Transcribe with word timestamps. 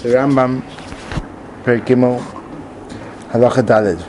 The 0.00 0.10
Rambam, 0.10 0.62
Per 1.64 1.80
Gimel, 1.80 2.20
Halacha 3.30 3.62
Daled. 3.64 4.00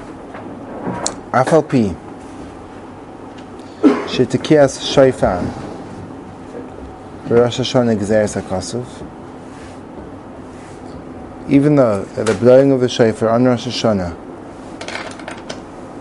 Afal 1.31 1.63
Pi, 1.67 1.95
Shetekias 4.05 4.81
Shofar, 4.93 5.41
Rosh 7.27 7.59
Hashanah 7.59 7.97
Gzeres 7.97 8.39
HaKosov, 8.39 8.87
even 11.49 11.75
though 11.75 12.03
the 12.03 12.35
blowing 12.35 12.71
of 12.71 12.81
the 12.81 12.89
shofar 12.89 13.29
on 13.29 13.45
Rosh 13.45 13.65
Hashanah 13.65 14.15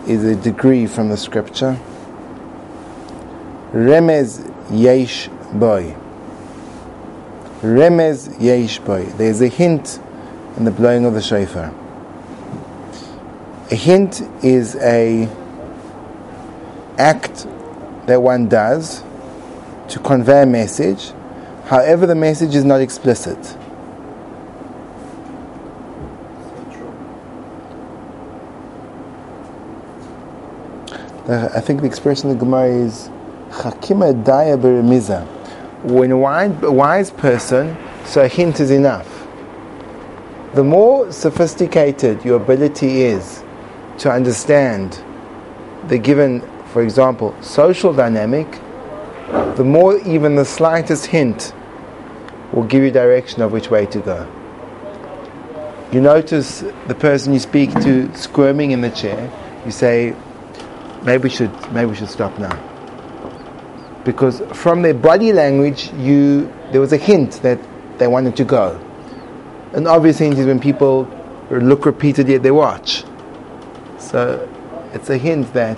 is 0.07 0.23
a 0.23 0.37
degree 0.37 0.87
from 0.87 1.09
the 1.09 1.17
scripture, 1.17 1.79
Remez 3.73 4.45
Yesh 4.71 5.29
Boy. 5.55 5.97
Remez 7.63 8.29
Yeshboy. 8.39 9.17
There's 9.17 9.41
a 9.41 9.49
hint 9.49 9.99
in 10.57 10.65
the 10.65 10.71
blowing 10.71 11.05
of 11.05 11.15
the 11.15 11.21
shofar. 11.21 11.75
A 13.71 13.75
hint 13.75 14.21
is 14.45 14.77
a 14.77 15.29
act 16.99 17.47
that 18.07 18.23
one 18.23 18.49
does 18.49 19.03
to 19.89 19.99
convey 19.99 20.43
a 20.43 20.47
message, 20.47 21.13
however 21.67 22.07
the 22.07 22.15
message 22.15 22.55
is 22.55 22.65
not 22.65 22.81
explicit. 22.81 23.39
I 31.29 31.61
think 31.61 31.83
the 31.83 31.87
expression 31.87 32.31
in 32.31 32.39
the 32.39 32.45
Gemara 32.45 32.69
is 32.69 33.11
Chakima 33.51 34.25
Daya 34.25 34.57
Beremiza. 34.59 35.38
When 35.83 36.11
a 36.11 36.19
wise, 36.19 37.11
person, 37.11 37.77
so 38.05 38.23
a 38.23 38.29
hint 38.29 38.59
is 38.59 38.71
enough. 38.71 39.27
The 40.55 40.65
more 40.65 41.13
sophisticated 41.13 42.25
your 42.25 42.37
ability 42.37 43.03
is 43.03 43.45
to 43.99 44.11
understand 44.11 45.01
the 45.87 45.99
given, 45.99 46.41
for 46.73 46.83
example, 46.83 47.35
social 47.43 47.93
dynamic, 47.93 48.51
the 49.57 49.65
more 49.65 49.99
even 50.01 50.35
the 50.35 50.45
slightest 50.45 51.07
hint 51.07 51.53
will 52.53 52.65
give 52.65 52.83
you 52.83 52.91
direction 52.91 53.43
of 53.43 53.53
which 53.53 53.71
way 53.71 53.87
to 53.87 54.01
go. 54.01 54.27
You 55.93 56.01
notice 56.01 56.65
the 56.87 56.95
person 56.95 57.33
you 57.33 57.39
speak 57.39 57.73
to 57.83 58.15
squirming 58.17 58.73
in 58.73 58.81
the 58.81 58.91
chair, 58.91 59.31
you 59.65 59.71
say, 59.71 60.15
maybe 61.03 61.25
we 61.25 61.31
should 61.31 61.73
maybe 61.73 61.91
we 61.91 61.97
should 61.97 62.09
stop 62.09 62.37
now 62.39 62.68
because 64.09 64.41
from 64.55 64.81
their 64.81 64.95
body 64.95 65.35
language 65.35 65.93
you 65.93 66.51
there 66.73 66.81
was 66.81 66.95
a 66.95 66.97
hint 66.97 67.33
that 67.43 67.59
they 67.99 68.07
wanted 68.07 68.35
to 68.37 68.45
go. 68.45 68.81
An 69.75 69.87
obvious 69.87 70.17
hint 70.17 70.39
is 70.39 70.47
when 70.47 70.59
people 70.59 71.07
look 71.51 71.85
repeatedly 71.85 72.35
at 72.35 72.43
their 72.43 72.55
watch. 72.55 73.05
So 73.99 74.49
it's 74.95 75.11
a 75.11 75.19
hint 75.19 75.53
that 75.53 75.77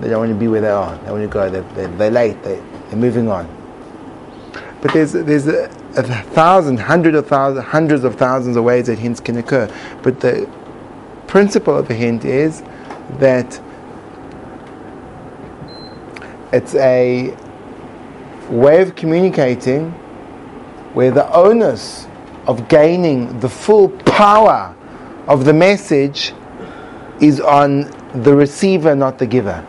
they 0.00 0.08
don't 0.08 0.20
want 0.20 0.30
to 0.30 0.38
be 0.38 0.48
where 0.48 0.62
they 0.62 0.70
are. 0.70 0.96
They 1.04 1.10
want 1.10 1.22
to 1.22 1.28
go 1.28 1.50
they're, 1.50 1.88
they're, 1.98 2.10
late 2.10 2.42
they, 2.42 2.58
are 2.58 2.96
moving 2.96 3.28
on. 3.28 3.44
But 4.80 4.94
there's 4.94 5.12
there's 5.12 5.48
a, 5.48 5.64
a 5.96 6.02
thousand 6.02 6.78
hundred 6.78 7.14
of 7.14 7.26
thousands 7.26 7.66
hundreds 7.66 8.04
of 8.04 8.14
thousands 8.14 8.56
of 8.56 8.64
ways 8.64 8.86
that 8.86 8.98
hints 8.98 9.20
can 9.20 9.36
occur. 9.36 9.68
But 10.02 10.20
the 10.20 10.50
principle 11.26 11.76
of 11.76 11.90
a 11.90 11.94
hint 11.94 12.24
is 12.24 12.62
that 13.18 13.60
it's 16.56 16.74
a 16.74 17.36
way 18.48 18.80
of 18.80 18.96
communicating 18.96 19.90
where 20.94 21.10
the 21.10 21.30
onus 21.34 22.06
of 22.46 22.66
gaining 22.68 23.38
the 23.40 23.48
full 23.48 23.90
power 23.90 24.74
of 25.28 25.44
the 25.44 25.52
message 25.52 26.32
is 27.20 27.40
on 27.40 27.92
the 28.22 28.34
receiver, 28.34 28.96
not 28.96 29.18
the 29.18 29.26
giver. 29.26 29.66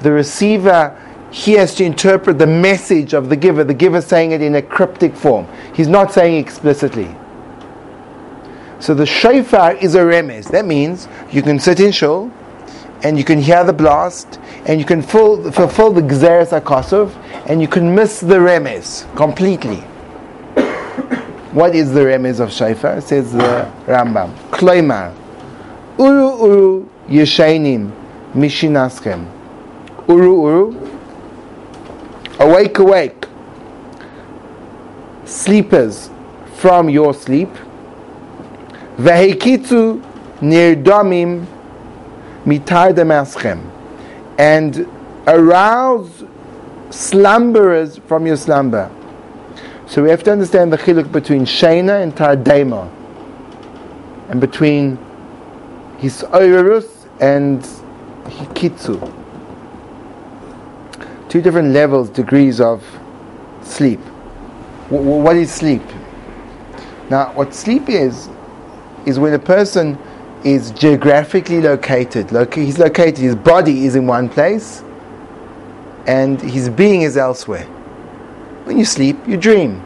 The 0.00 0.12
receiver, 0.12 0.94
he 1.30 1.52
has 1.52 1.74
to 1.76 1.84
interpret 1.84 2.38
the 2.38 2.46
message 2.46 3.14
of 3.14 3.30
the 3.30 3.36
giver, 3.36 3.64
the 3.64 3.72
giver 3.72 4.02
saying 4.02 4.32
it 4.32 4.42
in 4.42 4.56
a 4.56 4.62
cryptic 4.62 5.16
form. 5.16 5.46
He's 5.74 5.88
not 5.88 6.12
saying 6.12 6.36
explicitly. 6.36 7.14
So 8.80 8.92
the 8.92 9.06
shofar 9.06 9.76
is 9.76 9.94
a 9.94 10.00
remez. 10.00 10.50
That 10.50 10.66
means 10.66 11.08
you 11.32 11.40
can 11.40 11.58
sit 11.58 11.80
in 11.80 11.90
shul 11.90 12.30
and 13.02 13.16
you 13.16 13.24
can 13.24 13.40
hear 13.40 13.64
the 13.64 13.72
blast 13.72 14.38
and 14.66 14.78
you 14.78 14.84
can 14.86 15.02
full, 15.02 15.50
fulfill 15.52 15.92
the 15.92 16.02
Gzeres 16.02 16.58
HaKosov, 16.58 17.14
and 17.46 17.60
you 17.60 17.68
can 17.68 17.94
miss 17.94 18.20
the 18.20 18.34
Remez 18.36 19.04
completely. 19.16 19.76
what 21.52 21.74
is 21.74 21.92
the 21.92 22.00
Remez 22.00 22.40
of 22.40 22.50
Shofar? 22.50 23.00
Says 23.00 23.32
the 23.32 23.70
Rambam. 23.86 24.34
Kloimar. 24.50 25.14
Uru 25.98 26.42
uru 26.42 26.88
yeshainim 27.08 27.90
mishinaschem. 28.34 29.26
Uru 30.06 30.42
uru. 30.42 30.90
Awake, 32.40 32.78
awake. 32.78 33.26
Sleepers 35.24 36.10
from 36.56 36.88
your 36.88 37.14
sleep. 37.14 37.50
Vehekitzu 38.98 40.02
nirdomim 40.40 41.46
mitar 42.44 42.92
demaschem 42.92 43.77
and 44.38 44.88
arouse 45.26 46.24
slumberers 46.90 48.00
from 48.06 48.26
your 48.26 48.36
slumber. 48.36 48.90
So 49.86 50.02
we 50.02 50.10
have 50.10 50.22
to 50.24 50.32
understand 50.32 50.72
the 50.72 50.78
chiluk 50.78 51.10
between 51.12 51.44
Shena 51.44 52.02
and 52.02 52.14
Tardema, 52.14 52.90
and 54.30 54.40
between 54.40 54.98
his 55.98 56.22
Oirus 56.22 57.06
and 57.20 57.62
Hikitsu. 58.24 59.14
Two 61.28 61.42
different 61.42 61.72
levels, 61.72 62.08
degrees 62.08 62.60
of 62.60 62.84
sleep. 63.62 64.00
what 64.88 65.36
is 65.36 65.52
sleep? 65.52 65.82
Now, 67.10 67.32
what 67.32 67.54
sleep 67.54 67.88
is, 67.88 68.28
is 69.06 69.18
when 69.18 69.34
a 69.34 69.38
person 69.38 69.98
is 70.44 70.70
geographically 70.72 71.60
located. 71.60 72.30
he's 72.54 72.78
located, 72.78 73.18
his 73.18 73.34
body 73.34 73.86
is 73.86 73.96
in 73.96 74.06
one 74.06 74.28
place, 74.28 74.82
and 76.06 76.40
his 76.40 76.68
being 76.68 77.02
is 77.02 77.16
elsewhere. 77.16 77.64
When 78.64 78.78
you 78.78 78.84
sleep, 78.84 79.16
you 79.26 79.36
dream. 79.36 79.80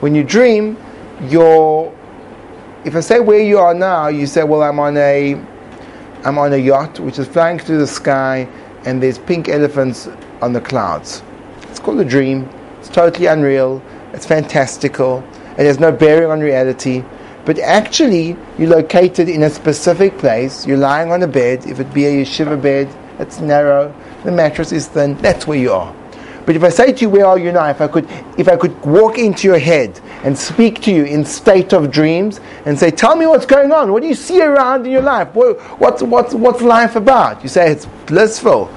When 0.00 0.14
you 0.14 0.24
dream, 0.24 0.76
you're. 1.22 1.92
If 2.84 2.94
I 2.94 3.00
say 3.00 3.20
where 3.20 3.40
you 3.40 3.58
are 3.58 3.74
now, 3.74 4.08
you 4.08 4.26
say, 4.26 4.44
"Well, 4.44 4.62
I'm 4.62 4.78
on 4.78 4.96
a, 4.96 5.34
I'm 6.24 6.38
on 6.38 6.52
a 6.52 6.56
yacht 6.56 7.00
which 7.00 7.18
is 7.18 7.26
flying 7.26 7.58
through 7.58 7.78
the 7.78 7.86
sky, 7.86 8.48
and 8.84 9.02
there's 9.02 9.18
pink 9.18 9.48
elephants 9.48 10.08
on 10.42 10.52
the 10.52 10.60
clouds." 10.60 11.22
It's 11.70 11.78
called 11.78 12.00
a 12.00 12.04
dream. 12.04 12.48
It's 12.78 12.88
totally 12.88 13.26
unreal. 13.26 13.82
It's 14.12 14.26
fantastical. 14.26 15.24
It 15.58 15.66
has 15.66 15.80
no 15.80 15.90
bearing 15.90 16.30
on 16.30 16.40
reality 16.40 17.04
but 17.48 17.58
actually 17.60 18.36
you're 18.58 18.68
located 18.68 19.26
in 19.26 19.42
a 19.44 19.48
specific 19.48 20.18
place. 20.18 20.66
You're 20.66 20.76
lying 20.76 21.10
on 21.10 21.22
a 21.22 21.26
bed. 21.26 21.64
If 21.64 21.80
it 21.80 21.94
be 21.94 22.04
a 22.04 22.10
yeshiva 22.22 22.60
bed, 22.60 22.94
it's 23.18 23.40
narrow. 23.40 23.94
The 24.24 24.32
mattress 24.32 24.70
is 24.70 24.86
thin. 24.88 25.16
That's 25.22 25.46
where 25.46 25.56
you 25.56 25.72
are. 25.72 25.94
But 26.44 26.56
if 26.56 26.62
I 26.62 26.68
say 26.68 26.92
to 26.92 27.00
you, 27.00 27.08
"Where 27.08 27.24
are 27.24 27.38
you 27.38 27.50
now?" 27.50 27.70
If 27.70 27.80
I 27.80 27.86
could, 27.86 28.06
if 28.36 28.50
I 28.50 28.56
could 28.56 28.74
walk 28.84 29.16
into 29.16 29.48
your 29.48 29.58
head 29.58 29.98
and 30.24 30.36
speak 30.36 30.82
to 30.82 30.92
you 30.92 31.04
in 31.04 31.24
state 31.24 31.72
of 31.72 31.90
dreams 31.90 32.38
and 32.66 32.78
say, 32.78 32.90
"Tell 32.90 33.16
me 33.16 33.24
what's 33.24 33.46
going 33.46 33.72
on. 33.72 33.92
What 33.92 34.02
do 34.02 34.08
you 34.08 34.20
see 34.28 34.42
around 34.42 34.84
in 34.84 34.92
your 34.92 35.06
life? 35.14 35.28
What, 35.32 35.58
what's 35.80 36.02
what's 36.02 36.34
what's 36.34 36.60
life 36.60 36.96
about?" 36.96 37.42
You 37.42 37.48
say, 37.48 37.70
"It's 37.70 37.86
blissful. 38.04 38.68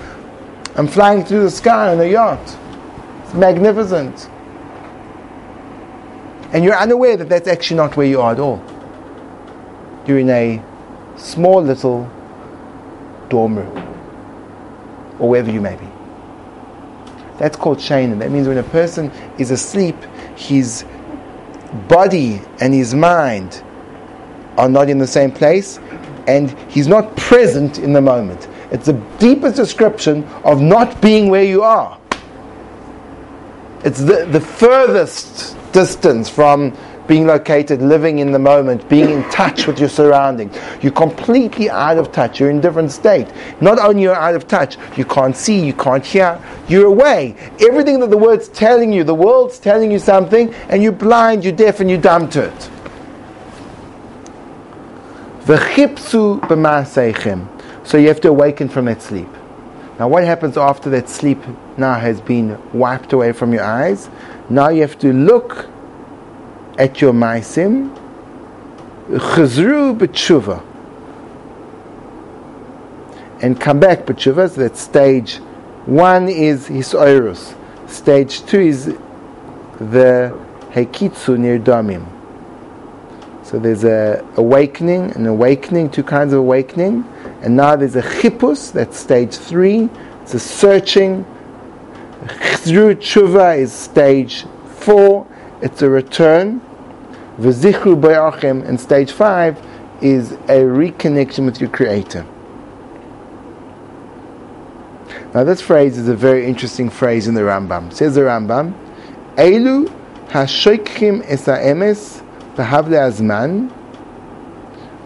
I'm 0.77 0.87
flying 0.87 1.25
through 1.25 1.43
the 1.43 1.51
sky 1.51 1.91
on 1.91 1.99
a 1.99 2.05
yacht. 2.05 2.55
It's 3.25 3.33
magnificent." 3.33 4.29
And 6.53 6.63
you're 6.63 6.75
unaware 6.75 7.15
that 7.17 7.29
that's 7.29 7.47
actually 7.47 7.77
not 7.77 7.95
where 7.95 8.07
you 8.07 8.19
are 8.21 8.33
at 8.33 8.39
all. 8.39 8.61
You're 10.05 10.19
in 10.19 10.29
a 10.29 10.61
small 11.17 11.61
little 11.61 12.09
dorm 13.29 13.57
room, 13.57 13.77
or 15.19 15.29
wherever 15.29 15.49
you 15.49 15.61
may 15.61 15.75
be. 15.75 15.87
That's 17.37 17.55
called 17.55 17.77
shainim. 17.77 18.19
That 18.19 18.31
means 18.31 18.47
when 18.47 18.57
a 18.57 18.63
person 18.63 19.09
is 19.37 19.51
asleep, 19.51 19.95
his 20.35 20.83
body 21.87 22.41
and 22.59 22.73
his 22.73 22.93
mind 22.93 23.63
are 24.57 24.67
not 24.67 24.89
in 24.89 24.97
the 24.97 25.07
same 25.07 25.31
place, 25.31 25.79
and 26.27 26.51
he's 26.69 26.87
not 26.87 27.15
present 27.15 27.79
in 27.79 27.93
the 27.93 28.01
moment. 28.01 28.47
It's 28.71 28.85
the 28.87 29.01
deepest 29.19 29.55
description 29.55 30.23
of 30.43 30.61
not 30.61 31.01
being 31.01 31.29
where 31.29 31.43
you 31.43 31.63
are. 31.63 31.97
It's 33.83 33.99
the, 33.99 34.25
the 34.25 34.41
furthest 34.41 35.57
distance 35.71 36.29
from 36.29 36.75
being 37.07 37.27
located, 37.27 37.81
living 37.81 38.19
in 38.19 38.31
the 38.31 38.39
moment, 38.39 38.87
being 38.87 39.09
in 39.09 39.29
touch 39.29 39.67
with 39.67 39.79
your 39.79 39.89
surroundings. 39.89 40.55
You're 40.81 40.93
completely 40.93 41.69
out 41.69 41.97
of 41.97 42.11
touch. 42.11 42.39
You're 42.39 42.49
in 42.49 42.59
a 42.59 42.61
different 42.61 42.91
state. 42.91 43.27
Not 43.59 43.79
only 43.79 44.03
you're 44.03 44.15
out 44.15 44.35
of 44.35 44.47
touch, 44.47 44.77
you 44.95 45.03
can't 45.03 45.35
see, 45.35 45.65
you 45.65 45.73
can't 45.73 46.05
hear. 46.05 46.39
You're 46.69 46.87
away. 46.87 47.35
Everything 47.59 47.99
that 47.99 48.11
the 48.11 48.17
word's 48.17 48.47
telling 48.47 48.93
you, 48.93 49.03
the 49.03 49.15
world's 49.15 49.59
telling 49.59 49.91
you 49.91 49.99
something, 49.99 50.53
and 50.69 50.81
you're 50.81 50.93
blind, 50.93 51.43
you're 51.43 51.53
deaf, 51.53 51.79
and 51.81 51.89
you're 51.89 51.99
dumb 51.99 52.29
to 52.29 52.45
it. 52.45 52.69
So 57.83 57.97
you 57.97 58.07
have 58.07 58.21
to 58.21 58.29
awaken 58.29 58.69
from 58.69 58.85
that 58.85 59.01
sleep. 59.01 59.27
Now 59.99 60.07
what 60.07 60.23
happens 60.23 60.55
after 60.55 60.89
that 60.91 61.09
sleep 61.09 61.39
now 61.77 61.95
has 61.95 62.21
been 62.21 62.57
wiped 62.73 63.11
away 63.11 63.33
from 63.33 63.53
your 63.53 63.63
eyes? 63.63 64.09
Now 64.51 64.67
you 64.67 64.81
have 64.81 64.99
to 64.99 65.13
look 65.13 65.69
at 66.77 66.99
your 66.99 67.13
maisim, 67.13 67.95
chazru 69.07 69.97
b'tshuva, 69.97 70.61
and 73.41 73.57
come 73.57 73.79
back 73.79 73.99
b'tshuva. 73.99 74.49
So 74.49 74.59
that 74.59 74.75
stage 74.75 75.37
one 75.85 76.27
is 76.27 76.67
hisoirus. 76.67 77.55
Stage 77.89 78.45
two 78.45 78.59
is 78.59 78.85
the 79.79 80.37
hekitsu 80.71 81.37
near 81.37 81.57
damim. 81.57 82.05
So 83.43 83.57
there's 83.57 83.85
a 83.85 84.25
awakening, 84.35 85.11
an 85.11 85.27
awakening, 85.27 85.91
two 85.91 86.03
kinds 86.03 86.33
of 86.33 86.39
awakening, 86.39 87.05
and 87.41 87.55
now 87.55 87.77
there's 87.77 87.95
a 87.95 88.01
chippus. 88.01 88.73
That's 88.73 88.97
stage 88.97 89.33
three. 89.33 89.87
It's 90.23 90.33
a 90.33 90.39
searching. 90.39 91.25
Chazru 92.61 92.93
tshuva 92.95 93.57
is 93.57 93.73
stage 93.73 94.45
four. 94.75 95.25
It's 95.61 95.81
a 95.81 95.89
return. 95.89 96.61
V'zichru 97.39 97.99
bayachim, 97.99 98.67
and 98.67 98.79
stage 98.79 99.11
five 99.11 99.59
is 100.01 100.33
a 100.33 100.61
reconnection 100.61 101.45
with 101.45 101.59
your 101.59 101.71
Creator. 101.71 102.25
Now, 105.33 105.43
this 105.45 105.61
phrase 105.61 105.97
is 105.97 106.07
a 106.07 106.15
very 106.15 106.45
interesting 106.45 106.91
phrase 106.91 107.27
in 107.27 107.33
the 107.33 107.41
Rambam. 107.41 107.91
says 107.91 108.13
the 108.13 108.21
Rambam, 108.21 108.73
Elu 109.35 109.87
hashoikhim 110.27 111.23
es 111.25 111.45
ha'emes 111.45 112.21
v'havle 112.55 112.99
azman. 112.99 113.71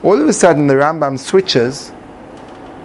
All 0.03 0.21
of 0.21 0.27
a 0.27 0.33
sudden, 0.33 0.67
the 0.67 0.73
Rambam 0.73 1.17
switches 1.17 1.93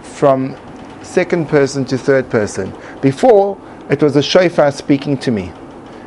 from 0.03 0.57
second 1.03 1.49
person 1.49 1.85
to 1.87 1.99
third 1.99 2.31
person. 2.31 2.73
Before, 3.01 3.59
it 3.91 4.03
was 4.03 4.15
the 4.15 4.23
shofar 4.23 4.71
speaking 4.71 5.19
to 5.19 5.31
me. 5.31 5.53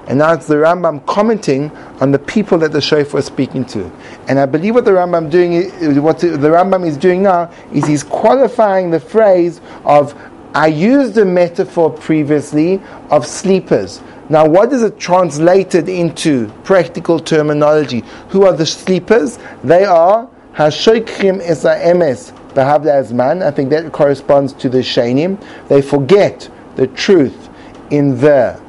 And 0.07 0.19
now 0.19 0.33
it's 0.33 0.47
the 0.47 0.55
Rambam 0.55 1.05
commenting 1.05 1.69
on 2.01 2.11
the 2.11 2.19
people 2.19 2.57
that 2.59 2.71
the 2.71 2.81
shofar 2.81 3.17
was 3.17 3.25
speaking 3.25 3.63
to. 3.65 3.91
And 4.27 4.39
I 4.39 4.45
believe 4.45 4.75
what 4.75 4.85
the 4.85 4.91
Rambam 4.91 5.29
doing, 5.29 6.01
what 6.01 6.19
the 6.19 6.27
Rambam 6.27 6.85
is 6.85 6.97
doing 6.97 7.23
now, 7.23 7.51
is 7.73 7.85
he's 7.85 8.03
qualifying 8.03 8.91
the 8.91 8.99
phrase 8.99 9.61
of 9.85 10.13
I 10.53 10.67
used 10.67 11.17
a 11.17 11.25
metaphor 11.25 11.89
previously 11.89 12.81
of 13.09 13.25
sleepers. 13.25 14.01
Now, 14.29 14.47
what 14.47 14.71
is 14.71 14.83
it 14.83 14.99
translated 14.99 15.89
into 15.89 16.47
practical 16.63 17.19
terminology? 17.19 18.03
Who 18.29 18.45
are 18.45 18.53
the 18.53 18.65
sleepers? 18.65 19.39
They 19.63 19.83
are 19.83 20.29
Hashoikhim 20.53 21.41
Esa 21.41 21.81
Emes 21.83 22.31
Behavla 22.53 23.03
Azman. 23.03 23.43
I 23.43 23.51
think 23.51 23.69
that 23.71 23.91
corresponds 23.91 24.53
to 24.53 24.69
the 24.69 24.79
Shainim. 24.79 25.43
They 25.67 25.81
forget 25.81 26.49
the 26.75 26.87
truth 26.87 27.49
in 27.89 28.19
the 28.19 28.61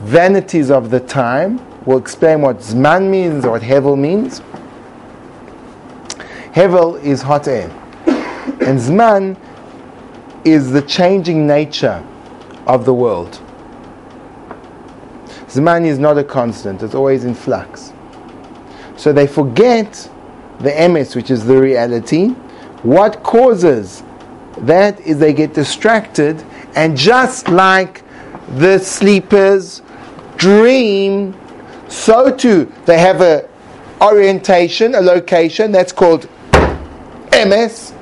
vanities 0.00 0.70
of 0.70 0.90
the 0.90 1.00
time. 1.00 1.60
We'll 1.84 1.98
explain 1.98 2.42
what 2.42 2.58
Zman 2.58 3.08
means 3.08 3.44
or 3.44 3.52
what 3.52 3.62
Hevel 3.62 3.98
means. 3.98 4.40
Hevel 6.52 7.02
is 7.02 7.22
hot 7.22 7.48
air. 7.48 7.70
And 8.06 8.78
Zman 8.78 9.38
is 10.44 10.70
the 10.72 10.82
changing 10.82 11.46
nature 11.46 12.04
of 12.66 12.84
the 12.84 12.94
world. 12.94 13.40
Zman 15.46 15.86
is 15.86 15.98
not 15.98 16.18
a 16.18 16.24
constant, 16.24 16.82
it's 16.82 16.94
always 16.94 17.24
in 17.24 17.34
flux. 17.34 17.92
So 18.96 19.12
they 19.12 19.26
forget 19.26 20.10
the 20.60 20.70
emes, 20.70 21.16
which 21.16 21.30
is 21.30 21.46
the 21.46 21.56
reality. 21.56 22.28
What 22.82 23.22
causes 23.22 24.02
that 24.58 25.00
is 25.00 25.18
they 25.18 25.32
get 25.32 25.54
distracted, 25.54 26.44
and 26.74 26.96
just 26.96 27.48
like 27.48 28.02
the 28.56 28.78
sleepers 28.78 29.82
dream, 30.36 31.34
so 31.88 32.34
too 32.34 32.72
they 32.86 32.98
have 32.98 33.20
a 33.20 33.48
orientation, 34.00 34.94
a 34.94 35.00
location 35.00 35.72
that's 35.72 35.92
called 35.92 36.28
MS, 37.32 37.92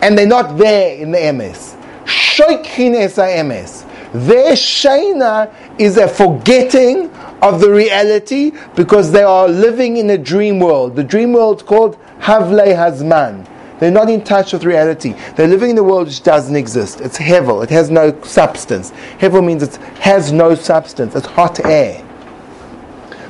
and 0.00 0.16
they're 0.16 0.26
not 0.26 0.56
there 0.56 0.96
in 0.96 1.10
the 1.10 1.18
emes. 1.18 1.76
Shoikin 2.04 2.94
es 2.94 3.16
emes. 3.16 3.84
Their 4.12 4.52
shaina 4.52 5.52
is 5.78 5.98
a 5.98 6.08
forgetting 6.08 7.10
of 7.42 7.60
the 7.60 7.70
reality 7.70 8.52
because 8.74 9.12
they 9.12 9.22
are 9.22 9.46
living 9.46 9.98
in 9.98 10.08
a 10.10 10.18
dream 10.18 10.60
world. 10.60 10.96
The 10.96 11.04
dream 11.04 11.34
world 11.34 11.66
called 11.66 11.98
Havle 12.20 12.74
Hazman. 12.74 13.46
They're 13.78 13.90
not 13.90 14.10
in 14.10 14.24
touch 14.24 14.52
with 14.52 14.64
reality. 14.64 15.14
They're 15.36 15.46
living 15.48 15.70
in 15.70 15.78
a 15.78 15.82
world 15.82 16.08
which 16.08 16.22
doesn't 16.22 16.56
exist. 16.56 17.00
It's 17.00 17.18
hevel. 17.18 17.62
It 17.62 17.70
has 17.70 17.90
no 17.90 18.20
substance. 18.22 18.90
Hevel 19.18 19.44
means 19.44 19.62
it 19.62 19.76
has 20.00 20.32
no 20.32 20.54
substance. 20.54 21.14
It's 21.14 21.26
hot 21.26 21.64
air. 21.64 22.04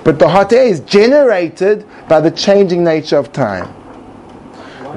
But 0.05 0.19
the 0.19 0.29
hot 0.29 0.53
air 0.53 0.65
is 0.65 0.81
generated 0.81 1.87
by 2.09 2.21
the 2.21 2.31
changing 2.31 2.83
nature 2.83 3.19
of 3.19 3.33
time. 3.33 3.75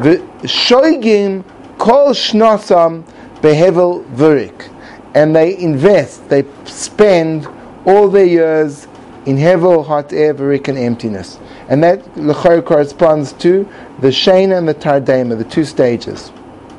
The 0.02 0.18
shoigim 0.44 1.44
kol 1.78 2.12
shnosam 2.12 3.04
behevel 3.42 4.06
vurik. 4.16 4.70
And 5.14 5.36
they 5.36 5.58
invest, 5.58 6.30
they 6.30 6.46
spend 6.64 7.46
all 7.86 8.08
their 8.08 8.26
years 8.26 8.88
in 9.26 9.36
hevel, 9.36 9.86
hot 9.86 10.14
air, 10.14 10.34
vurik, 10.34 10.70
and 10.70 10.78
emptiness. 10.78 11.38
And 11.72 11.82
that 11.86 12.04
lechor 12.16 12.64
corresponds 12.66 13.32
to 13.34 13.66
the 14.02 14.10
shena 14.10 14.58
and 14.58 14.68
the 14.68 14.76
tardema, 14.76 15.38
the 15.38 15.46
two 15.46 15.64
stages. 15.64 16.28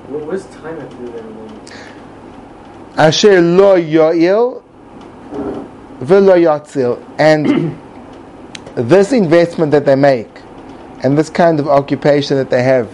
What 0.08 0.26
was 0.26 0.44
time 0.44 0.78
at 0.78 0.90
the 0.90 1.22
Asher 2.98 3.40
lo 3.40 3.76
yo'il 3.76 4.62
v'lo 6.00 6.36
yatzil. 6.36 7.02
And 7.18 7.78
this 8.74 9.12
investment 9.12 9.72
that 9.72 9.86
they 9.86 9.94
make, 9.94 10.28
and 11.02 11.16
this 11.16 11.30
kind 11.30 11.58
of 11.58 11.68
occupation 11.68 12.36
that 12.36 12.50
they 12.50 12.62
have 12.62 12.90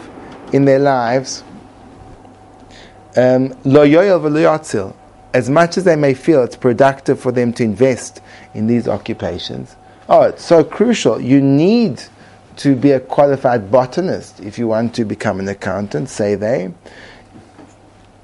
in 0.53 0.67
their 0.67 0.79
lives, 0.79 1.43
um, 3.17 3.49
lo 3.65 3.85
yo'il 3.85 4.21
v'lo 4.21 4.57
yatzil. 4.57 4.95
As 5.35 5.51
much 5.51 5.77
as 5.77 5.83
they 5.83 5.97
may 5.97 6.15
feel 6.15 6.45
it's 6.45 6.55
productive 6.55 7.19
for 7.19 7.33
them 7.33 7.53
to 7.55 7.65
invest 7.65 8.23
in 8.55 8.69
these 8.69 8.87
occupations, 8.87 9.75
oh, 10.09 10.23
it's 10.23 10.45
so 10.45 10.65
crucial. 10.65 11.21
You 11.21 11.41
need 11.41 12.03
to 12.57 12.75
be 12.75 12.93
a 12.93 13.01
qualified 13.01 13.71
botanist 13.71 14.41
if 14.41 14.59
you 14.59 14.67
want 14.67 14.95
to 14.97 15.05
become 15.05 15.39
an 15.39 15.49
accountant, 15.49 16.09
say 16.09 16.35
they. 16.35 16.73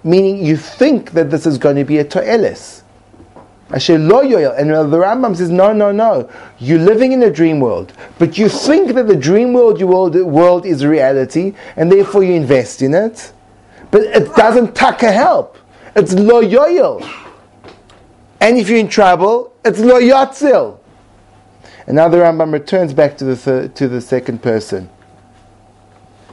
Meaning 0.02 0.44
you 0.44 0.56
think 0.56 1.12
that 1.12 1.30
this 1.30 1.46
is 1.46 1.56
going 1.56 1.76
to 1.76 1.84
be 1.84 1.98
a 1.98 2.04
to'elis. 2.04 2.82
Asher 3.70 3.98
lo 3.98 4.22
yoyel. 4.22 4.58
And 4.58 4.70
the 4.70 4.98
Rambam 4.98 5.36
says, 5.36 5.50
no, 5.50 5.72
no, 5.72 5.90
no. 5.92 6.30
You're 6.58 6.78
living 6.78 7.12
in 7.12 7.22
a 7.22 7.30
dream 7.30 7.60
world. 7.60 7.92
But 8.18 8.36
you 8.36 8.48
think 8.48 8.94
that 8.94 9.08
the 9.08 9.16
dream 9.16 9.52
world, 9.52 9.80
your 9.80 9.88
world, 9.88 10.14
world 10.14 10.66
is 10.66 10.84
reality, 10.84 11.54
and 11.76 11.90
therefore 11.90 12.22
you 12.22 12.34
invest 12.34 12.82
in 12.82 12.94
it. 12.94 13.32
But 13.90 14.02
it 14.02 14.34
doesn't 14.34 14.74
taka 14.74 15.10
help. 15.10 15.56
It's 15.96 16.12
lo. 16.12 17.00
And 18.40 18.58
if 18.58 18.68
you're 18.68 18.78
in 18.78 18.88
trouble, 18.88 19.54
it's 19.64 19.78
lo 19.78 20.00
yatzil. 20.00 20.78
And 21.86 21.96
now 21.96 22.08
the 22.08 22.18
Rambam 22.18 22.52
returns 22.52 22.94
back 22.94 23.16
to 23.18 23.24
the 23.24 23.36
third, 23.36 23.74
to 23.76 23.88
the 23.88 24.00
second 24.00 24.42
person. 24.42 24.88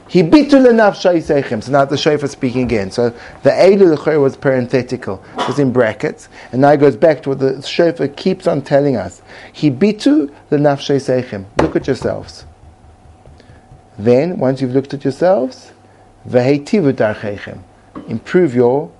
He 0.08 0.22
bitul 0.22 1.62
So 1.62 1.72
now 1.72 1.86
the 1.86 1.96
shofar 1.96 2.28
speaking 2.28 2.64
again. 2.64 2.90
So 2.90 3.10
the 3.42 3.50
elu 3.50 4.04
the 4.04 4.20
was 4.20 4.36
parenthetical, 4.36 5.22
it 5.38 5.48
was 5.48 5.58
in 5.58 5.72
brackets, 5.72 6.28
and 6.52 6.60
now 6.60 6.72
it 6.72 6.80
goes 6.80 6.96
back 6.96 7.22
to 7.22 7.30
what 7.30 7.38
the 7.38 7.62
shofar 7.62 8.08
keeps 8.08 8.46
on 8.46 8.60
telling 8.60 8.96
us. 8.96 9.22
He 9.52 9.70
bitu 9.70 10.30
the 10.50 10.58
nafshay 10.58 10.96
seichem. 10.96 11.46
Look 11.62 11.76
at 11.76 11.86
yourselves. 11.86 12.44
Then, 13.98 14.38
once 14.38 14.60
you've 14.60 14.72
looked 14.72 14.92
at 14.92 15.04
yourselves, 15.04 15.72
vehetivu 16.28 16.92
darchechem. 16.92 17.62
Improve 18.08 18.54
your 18.54 18.90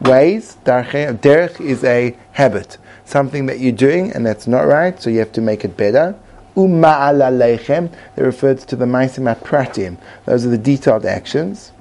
ways. 0.00 0.56
Derech 0.64 1.60
is 1.60 1.84
a 1.84 2.16
habit 2.32 2.78
something 3.12 3.46
that 3.46 3.60
you're 3.60 3.72
doing 3.72 4.10
and 4.12 4.26
that's 4.26 4.46
not 4.46 4.62
right, 4.62 5.00
so 5.00 5.10
you 5.10 5.18
have 5.18 5.32
to 5.32 5.40
make 5.40 5.64
it 5.64 5.76
better. 5.76 6.18
Uma'ala 6.56 7.30
leichem, 7.30 7.94
that 8.16 8.24
refers 8.24 8.64
to 8.64 8.74
the 8.74 8.86
maisim 8.86 9.32
pratim. 9.40 9.98
Those 10.24 10.44
are 10.46 10.48
the 10.48 10.58
detailed 10.58 11.06
actions. 11.06 11.72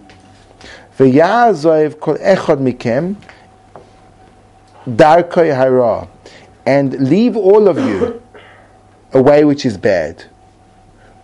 V'ya'azoiv 0.97 1.99
kol 1.99 2.15
echad 2.17 2.59
mikem 2.59 3.15
darkoi 4.85 5.55
hara, 5.55 6.07
and 6.65 7.09
leave 7.09 7.35
all 7.35 7.67
of 7.67 7.77
you 7.77 8.21
a 9.13 9.21
way 9.21 9.43
which 9.43 9.65
is 9.65 9.77
bad. 9.77 10.25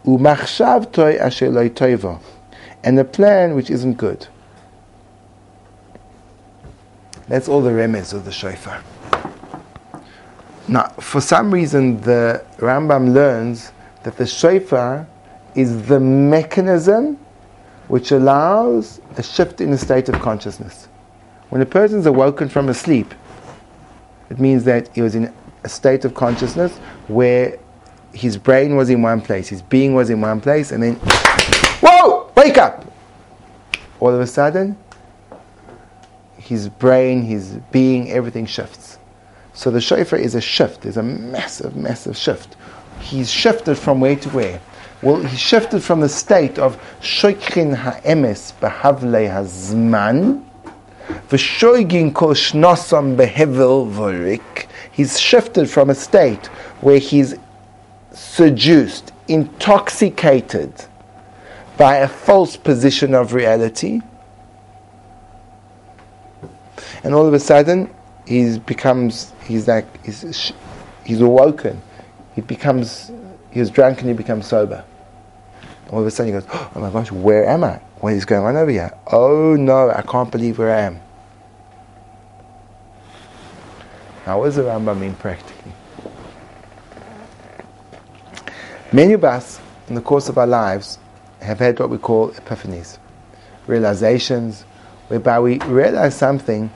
Umachshav 0.05 0.91
toy 0.91 1.17
asher 1.17 1.51
toiva, 1.51 2.21
and 2.83 2.97
a 2.97 3.05
plan 3.05 3.55
which 3.55 3.69
isn't 3.69 3.95
good. 3.95 4.27
That's 7.27 7.49
all 7.49 7.61
the 7.61 7.71
remez 7.71 8.13
of 8.13 8.23
the 8.23 8.31
shofar. 8.31 8.81
Now, 10.69 10.89
for 10.99 11.21
some 11.21 11.53
reason, 11.53 12.01
the 12.01 12.43
Rambam 12.57 13.13
learns 13.13 13.71
that 14.03 14.17
the 14.17 14.25
shofar 14.25 15.07
is 15.55 15.87
the 15.87 15.99
mechanism 15.99 17.17
which 17.87 18.11
allows 18.11 18.99
a 19.15 19.23
shift 19.23 19.61
in 19.61 19.71
the 19.71 19.77
state 19.77 20.09
of 20.09 20.19
consciousness. 20.19 20.89
When 21.49 21.61
a 21.61 21.65
person 21.65 21.99
is 21.99 22.05
awoken 22.05 22.49
from 22.49 22.67
a 22.67 22.73
sleep, 22.73 23.13
it 24.29 24.39
means 24.39 24.65
that 24.65 24.93
he 24.93 25.01
was 25.01 25.15
in 25.15 25.33
a 25.63 25.69
state 25.69 26.03
of 26.03 26.13
consciousness 26.13 26.77
where 27.07 27.57
his 28.13 28.37
brain 28.37 28.75
was 28.75 28.89
in 28.89 29.01
one 29.01 29.21
place, 29.21 29.47
his 29.47 29.61
being 29.61 29.93
was 29.93 30.09
in 30.09 30.19
one 30.19 30.41
place, 30.41 30.71
and 30.71 30.83
then, 30.83 30.95
whoa, 31.81 32.29
wake 32.35 32.57
up! 32.57 32.85
All 34.01 34.13
of 34.13 34.19
a 34.19 34.27
sudden, 34.27 34.77
his 36.35 36.67
brain, 36.67 37.21
his 37.21 37.53
being, 37.71 38.11
everything 38.11 38.45
shifts. 38.45 38.97
So 39.57 39.71
the 39.71 39.81
shofar 39.81 40.19
is 40.19 40.35
a 40.35 40.39
shift, 40.39 40.81
there's 40.81 40.97
a 40.97 41.03
massive, 41.03 41.75
massive 41.75 42.15
shift. 42.15 42.55
He's 42.99 43.31
shifted 43.31 43.73
from 43.73 43.99
where 43.99 44.15
to 44.15 44.29
where? 44.29 44.61
Well, 45.01 45.19
he 45.23 45.35
shifted 45.35 45.81
from 45.81 45.99
the 45.99 46.09
state 46.09 46.59
of 46.59 46.79
shoichin 47.01 47.75
ha'emes 47.75 48.53
behavle 48.61 49.27
hazman, 49.27 50.45
v'shoigin 51.29 52.13
kol 52.13 52.35
shnosam 52.35 53.17
behevel 53.17 53.91
vorik. 53.91 54.67
He's 54.91 55.19
shifted 55.19 55.67
from 55.67 55.89
a 55.89 55.95
state 55.95 56.45
where 56.81 56.99
he's 56.99 57.33
seduced, 58.11 59.11
intoxicated 59.27 60.85
by 61.77 61.95
a 61.95 62.07
false 62.07 62.55
position 62.57 63.15
of 63.15 63.33
reality. 63.33 64.01
And 67.03 67.15
all 67.15 67.25
of 67.25 67.33
a 67.33 67.39
sudden, 67.39 67.89
he 68.27 68.59
becomes, 68.59 69.33
he's 69.47 69.67
like, 69.67 70.05
he's, 70.05 70.51
he's 71.05 71.21
awoken. 71.21 71.81
He 72.35 72.41
becomes, 72.41 73.11
he 73.51 73.59
was 73.59 73.69
drunk 73.69 73.99
and 74.01 74.09
he 74.09 74.13
becomes 74.13 74.45
sober. 74.45 74.83
All 75.89 76.01
of 76.01 76.05
a 76.05 76.11
sudden 76.11 76.33
he 76.33 76.39
goes, 76.39 76.49
oh 76.75 76.79
my 76.79 76.89
gosh, 76.91 77.11
where 77.11 77.45
am 77.45 77.63
I? 77.63 77.75
What 77.99 78.13
is 78.13 78.25
going 78.25 78.45
on 78.45 78.55
over 78.55 78.69
here? 78.69 78.91
Oh 79.11 79.55
no, 79.55 79.89
I 79.89 80.01
can't 80.01 80.31
believe 80.31 80.59
where 80.59 80.75
I 80.75 80.81
am. 80.81 80.99
What 84.25 84.45
does 84.45 84.57
the 84.57 84.63
Rambam 84.63 84.99
mean 84.99 85.15
practically? 85.15 85.71
Many 88.91 89.13
of 89.13 89.23
us, 89.23 89.61
in 89.87 89.95
the 89.95 90.01
course 90.01 90.27
of 90.27 90.37
our 90.37 90.47
lives, 90.47 90.99
have 91.41 91.59
had 91.59 91.79
what 91.79 91.89
we 91.89 91.97
call 91.97 92.31
epiphanies, 92.31 92.97
realizations, 93.67 94.63
whereby 95.07 95.39
we 95.39 95.59
realize 95.59 96.15
something, 96.15 96.69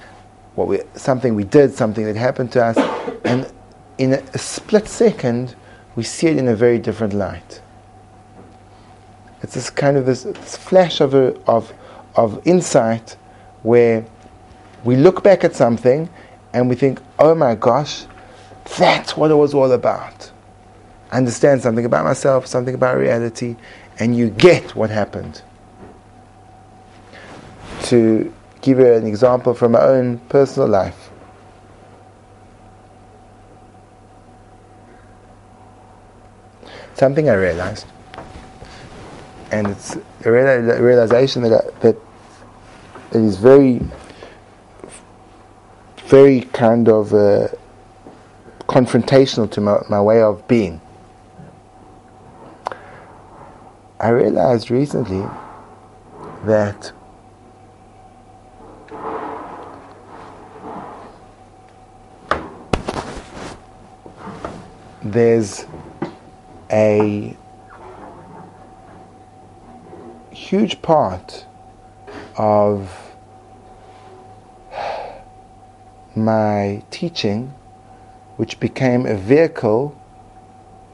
what 0.55 0.67
we, 0.67 0.81
something 0.95 1.35
we 1.35 1.43
did, 1.43 1.73
something 1.73 2.05
that 2.05 2.15
happened 2.15 2.51
to 2.53 2.63
us, 2.63 2.77
and 3.25 3.51
in 3.97 4.13
a, 4.13 4.23
a 4.33 4.37
split 4.37 4.87
second, 4.87 5.55
we 5.95 6.03
see 6.03 6.27
it 6.27 6.37
in 6.37 6.47
a 6.47 6.55
very 6.55 6.79
different 6.79 7.13
light. 7.13 7.61
It's 9.41 9.53
this 9.55 9.69
kind 9.69 9.97
of 9.97 10.05
this, 10.05 10.23
this 10.23 10.55
flash 10.55 11.01
of, 11.01 11.13
a, 11.13 11.35
of, 11.45 11.73
of 12.15 12.45
insight 12.45 13.17
where 13.63 14.05
we 14.83 14.95
look 14.95 15.23
back 15.23 15.43
at 15.43 15.55
something 15.55 16.09
and 16.53 16.69
we 16.69 16.75
think, 16.75 17.01
oh 17.19 17.33
my 17.35 17.55
gosh, 17.55 18.05
that's 18.77 19.17
what 19.17 19.31
it 19.31 19.35
was 19.35 19.53
all 19.53 19.71
about 19.71 20.31
understand 21.11 21.61
something 21.61 21.85
about 21.85 22.05
myself, 22.05 22.47
something 22.47 22.73
about 22.73 22.97
reality, 22.97 23.55
and 23.99 24.15
you 24.15 24.29
get 24.29 24.75
what 24.75 24.89
happened. 24.89 25.41
To 27.83 28.33
give 28.61 28.79
you 28.79 28.93
an 28.93 29.05
example 29.05 29.53
from 29.53 29.73
my 29.73 29.81
own 29.81 30.19
personal 30.29 30.69
life. 30.69 31.09
Something 36.93 37.29
I 37.29 37.33
realized, 37.33 37.87
and 39.51 39.67
it's 39.67 39.97
a 40.23 40.31
realization 40.31 41.41
that, 41.43 41.53
I, 41.53 41.79
that 41.79 41.95
it 43.11 43.21
is 43.21 43.37
very, 43.37 43.81
very 46.05 46.41
kind 46.41 46.87
of 46.87 47.13
uh, 47.13 47.47
confrontational 48.67 49.49
to 49.51 49.61
my, 49.61 49.79
my 49.89 49.99
way 49.99 50.21
of 50.21 50.47
being. 50.47 50.79
I 53.99 54.09
realized 54.09 54.69
recently 54.69 55.25
that 56.45 56.91
there's 65.03 65.65
a 66.71 67.35
huge 70.31 70.81
part 70.81 71.45
of 72.37 73.13
my 76.15 76.83
teaching 76.91 77.53
which 78.37 78.59
became 78.59 79.05
a 79.05 79.15
vehicle 79.15 79.95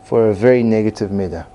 for 0.03 0.29
a 0.29 0.33
very 0.33 0.63
negative 0.63 1.09
midah 1.11 1.45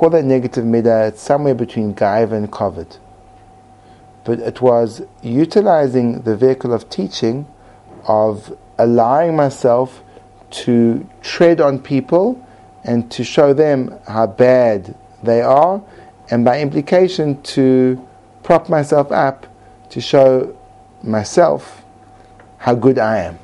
call 0.00 0.08
that 0.08 0.24
negative 0.24 0.64
midah, 0.64 1.08
it's 1.08 1.20
somewhere 1.20 1.54
between 1.54 1.94
gaiva 1.94 2.32
and 2.32 2.50
kavod. 2.50 2.98
But 4.24 4.38
it 4.38 4.62
was 4.62 5.02
utilizing 5.22 6.22
the 6.22 6.34
vehicle 6.34 6.72
of 6.72 6.88
teaching, 6.88 7.46
of 8.06 8.56
allowing 8.78 9.36
myself 9.36 10.02
to 10.50 11.08
tread 11.22 11.60
on 11.60 11.78
people 11.78 12.46
and 12.84 13.10
to 13.10 13.24
show 13.24 13.52
them 13.52 13.98
how 14.06 14.26
bad 14.26 14.94
they 15.22 15.42
are, 15.42 15.82
and 16.30 16.44
by 16.44 16.60
implication 16.60 17.40
to 17.42 18.06
prop 18.42 18.68
myself 18.68 19.12
up 19.12 19.46
to 19.90 20.00
show 20.00 20.56
myself 21.02 21.84
how 22.58 22.74
good 22.74 22.98
I 22.98 23.18
am. 23.18 23.38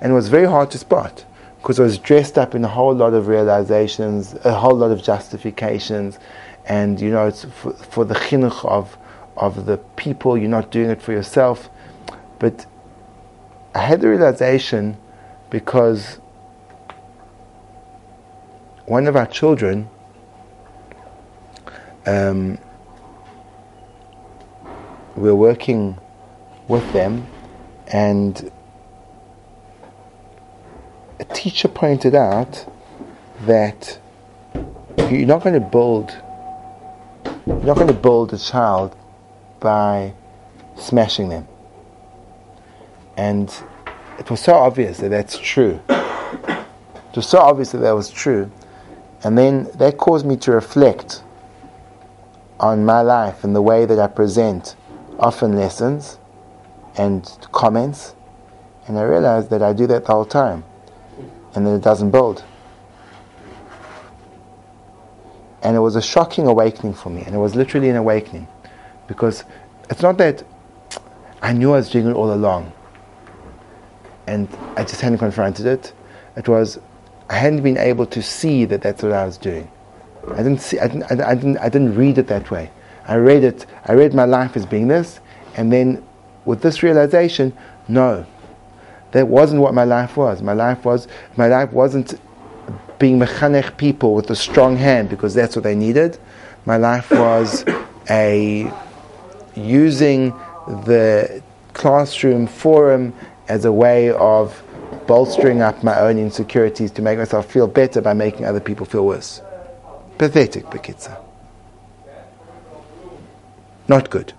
And 0.00 0.12
it 0.12 0.14
was 0.14 0.28
very 0.28 0.46
hard 0.46 0.70
to 0.72 0.78
spot 0.78 1.24
because 1.58 1.78
I 1.78 1.82
was 1.82 1.98
dressed 1.98 2.38
up 2.38 2.54
in 2.54 2.64
a 2.64 2.68
whole 2.68 2.94
lot 2.94 3.14
of 3.14 3.28
realizations, 3.28 4.34
a 4.44 4.54
whole 4.54 4.74
lot 4.74 4.90
of 4.90 5.02
justifications, 5.02 6.18
and 6.66 7.00
you 7.00 7.10
know, 7.10 7.26
it's 7.26 7.44
for, 7.44 7.72
for 7.72 8.04
the 8.04 8.14
chinuch 8.14 8.64
of 8.64 8.96
of 9.36 9.66
the 9.66 9.78
people. 9.96 10.36
You're 10.36 10.48
not 10.48 10.70
doing 10.70 10.90
it 10.90 11.02
for 11.02 11.12
yourself, 11.12 11.68
but 12.38 12.66
I 13.74 13.80
had 13.80 14.00
the 14.00 14.08
realization 14.08 14.96
because 15.50 16.18
one 18.86 19.06
of 19.06 19.16
our 19.16 19.26
children. 19.26 19.88
Um, 22.06 22.58
we're 25.14 25.34
working 25.34 25.98
with 26.68 26.92
them, 26.92 27.26
and 27.88 28.50
a 31.18 31.24
teacher 31.24 31.68
pointed 31.68 32.14
out 32.14 32.66
that 33.42 33.98
you're 35.10 35.26
not 35.26 35.42
going 35.42 35.54
to 35.54 35.68
build 35.68 36.16
you're 37.46 37.64
not 37.64 37.76
going 37.76 37.88
to 37.88 37.94
build 37.94 38.32
a 38.32 38.38
child 38.38 38.94
by 39.58 40.12
smashing 40.76 41.30
them. 41.30 41.48
And 43.16 43.52
it 44.18 44.30
was 44.30 44.40
so 44.40 44.54
obvious 44.54 44.98
that 44.98 45.10
that's 45.10 45.38
true. 45.38 45.80
It 45.88 47.16
was 47.16 47.28
so 47.28 47.38
obvious 47.38 47.72
that 47.72 47.78
that 47.78 47.92
was 47.92 48.10
true. 48.10 48.50
And 49.24 49.36
then 49.36 49.70
that 49.74 49.98
caused 49.98 50.26
me 50.26 50.36
to 50.38 50.52
reflect 50.52 51.22
on 52.60 52.84
my 52.84 53.00
life 53.00 53.44
and 53.44 53.54
the 53.54 53.62
way 53.62 53.86
that 53.86 53.98
I 53.98 54.06
present 54.06 54.76
often 55.18 55.56
lessons 55.56 56.18
and 56.96 57.24
comments. 57.52 58.14
And 58.86 58.98
I 58.98 59.02
realized 59.02 59.50
that 59.50 59.62
I 59.62 59.72
do 59.72 59.86
that 59.88 60.04
the 60.04 60.12
whole 60.12 60.24
time 60.24 60.64
and 61.54 61.66
then 61.66 61.74
it 61.74 61.82
doesn't 61.82 62.10
build. 62.10 62.44
And 65.62 65.74
it 65.74 65.80
was 65.80 65.96
a 65.96 66.02
shocking 66.02 66.46
awakening 66.46 66.94
for 66.94 67.10
me, 67.10 67.22
and 67.22 67.34
it 67.34 67.38
was 67.38 67.56
literally 67.56 67.88
an 67.88 67.96
awakening. 67.96 68.46
Because 69.08 69.42
it's 69.90 70.02
not 70.02 70.18
that 70.18 70.44
I 71.42 71.52
knew 71.52 71.72
I 71.72 71.78
was 71.78 71.90
doing 71.90 72.06
it 72.06 72.14
all 72.14 72.32
along, 72.32 72.72
and 74.28 74.46
I 74.76 74.84
just 74.84 75.00
hadn't 75.00 75.18
confronted 75.18 75.66
it. 75.66 75.92
It 76.36 76.48
was 76.48 76.78
I 77.30 77.34
hadn't 77.34 77.62
been 77.62 77.78
able 77.78 78.06
to 78.06 78.22
see 78.22 78.64
that 78.66 78.82
that's 78.82 79.02
what 79.02 79.12
I 79.12 79.24
was 79.24 79.38
doing. 79.38 79.70
I 80.32 80.38
didn't 80.38 80.60
see. 80.60 80.78
I 80.78 80.88
didn't, 80.88 81.10
I 81.10 81.34
didn't, 81.34 81.58
I 81.58 81.68
didn't 81.68 81.94
read 81.94 82.18
it 82.18 82.26
that 82.28 82.50
way. 82.50 82.70
I 83.06 83.16
read 83.16 83.42
it. 83.44 83.66
I 83.86 83.92
read 83.92 84.14
my 84.14 84.24
life 84.24 84.56
as 84.56 84.66
being 84.66 84.88
this, 84.88 85.20
and 85.56 85.72
then 85.72 86.04
with 86.44 86.62
this 86.62 86.82
realization, 86.82 87.56
no, 87.88 88.26
that 89.12 89.28
wasn't 89.28 89.60
what 89.62 89.74
my 89.74 89.84
life 89.84 90.16
was. 90.16 90.42
My 90.42 90.52
life 90.52 90.84
was 90.84 91.08
my 91.36 91.48
life 91.48 91.72
wasn't 91.72 92.18
being 92.98 93.18
mechanech 93.18 93.76
people 93.76 94.14
with 94.14 94.30
a 94.30 94.36
strong 94.36 94.76
hand 94.76 95.08
because 95.08 95.34
that's 95.34 95.56
what 95.56 95.62
they 95.62 95.74
needed. 95.74 96.18
My 96.66 96.76
life 96.76 97.10
was 97.10 97.64
a 98.10 98.70
using 99.54 100.30
the 100.84 101.42
classroom 101.72 102.46
forum 102.46 103.14
as 103.48 103.64
a 103.64 103.72
way 103.72 104.10
of 104.12 104.62
bolstering 105.06 105.62
up 105.62 105.82
my 105.82 105.98
own 106.00 106.18
insecurities 106.18 106.90
to 106.92 107.02
make 107.02 107.18
myself 107.18 107.50
feel 107.50 107.66
better 107.66 108.00
by 108.00 108.12
making 108.12 108.44
other 108.44 108.60
people 108.60 108.84
feel 108.86 109.06
worse. 109.06 109.40
Pathetic, 110.18 110.66
Bekitza. 110.66 111.18
not 113.86 114.10
good. 114.10 114.32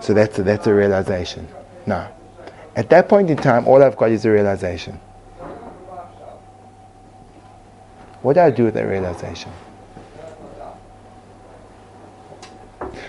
So 0.00 0.14
that's 0.14 0.38
a, 0.38 0.42
that's 0.42 0.66
a 0.66 0.74
realization. 0.74 1.48
No. 1.86 2.06
at 2.76 2.90
that 2.90 3.08
point 3.08 3.30
in 3.30 3.36
time, 3.36 3.66
all 3.66 3.82
I've 3.82 3.96
got 3.96 4.10
is 4.10 4.24
a 4.24 4.30
realization. 4.30 5.00
What 8.22 8.34
do 8.34 8.40
I 8.40 8.50
do 8.50 8.64
with 8.64 8.74
that 8.74 8.86
realization? 8.86 9.50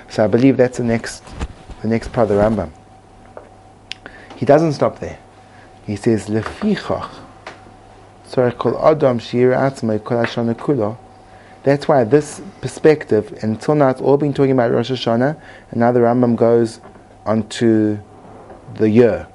So 0.10 0.24
I 0.24 0.28
believe 0.28 0.58
that's 0.58 0.78
the 0.78 0.84
next, 0.84 1.24
the 1.82 1.88
next 1.88 2.14
part 2.14 2.30
of 2.30 2.38
the 2.38 2.42
Rambam. 2.42 2.72
He 4.42 4.46
doesn't 4.48 4.74
stop 4.74 4.98
there. 4.98 5.20
He 5.86 5.96
says, 5.96 6.28
"Lefichach, 6.28 7.12
kol 8.58 8.76
adam 8.84 9.20
shir 9.20 9.52
atzmai 9.52 10.04
kol 10.04 10.26
kulo." 10.56 10.98
That's 11.62 11.88
why 11.88 12.04
this 12.06 12.42
perspective, 12.60 13.38
until 13.44 13.76
now 13.76 13.90
it's 13.90 14.02
all 14.02 14.18
been 14.18 14.34
talking 14.34 14.54
about 14.54 14.72
Rosh 14.72 14.90
Hashanah, 14.90 15.38
and 15.70 15.80
now 15.80 15.92
the 15.92 16.00
Rambam 16.00 16.36
goes 16.36 16.80
onto 17.24 18.00
the 18.74 18.90
year. 18.90 19.28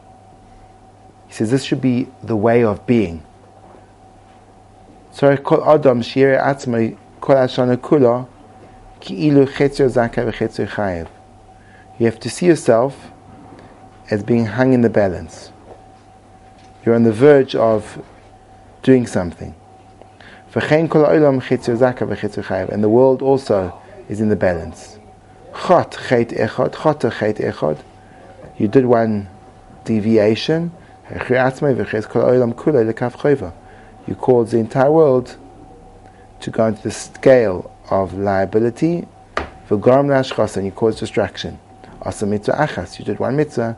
He 1.29 1.35
says 1.35 1.53
this 1.53 1.63
should 1.63 1.81
be 1.81 2.09
the 2.25 2.35
way 2.35 2.65
of 2.65 2.85
being. 2.85 3.23
You 5.23 5.29
have 5.29 5.45
to 12.21 12.29
see 12.29 12.47
yourself 12.47 13.13
as 14.11 14.23
being 14.23 14.47
hung 14.47 14.73
in 14.73 14.83
the 14.83 14.91
balance. 14.91 15.51
You're 16.85 16.95
on 16.95 17.03
the 17.03 17.13
verge 17.13 17.57
of 17.57 18.01
doing 18.83 19.07
something. 19.07 19.55
And 20.55 20.83
the 22.83 22.89
world 22.89 23.23
also 23.23 23.81
is 24.09 24.21
in 24.21 24.29
the 24.29 24.37
balance. 24.37 24.99
You 28.59 28.69
did 28.69 28.87
one 28.87 29.29
deviation. 29.85 30.71
You 34.07 34.15
called 34.15 34.49
the 34.49 34.59
entire 34.59 34.93
world 34.93 35.37
to 36.41 36.51
go 36.51 36.67
into 36.67 36.83
the 36.83 36.91
scale 36.91 37.71
of 37.91 38.15
liability. 38.15 39.07
And 39.37 40.65
you 40.65 40.73
caused 40.73 41.01
distraction. 42.11 42.87
You 42.99 43.05
did 43.05 43.19
one 43.19 43.37
mitzvah. 43.37 43.77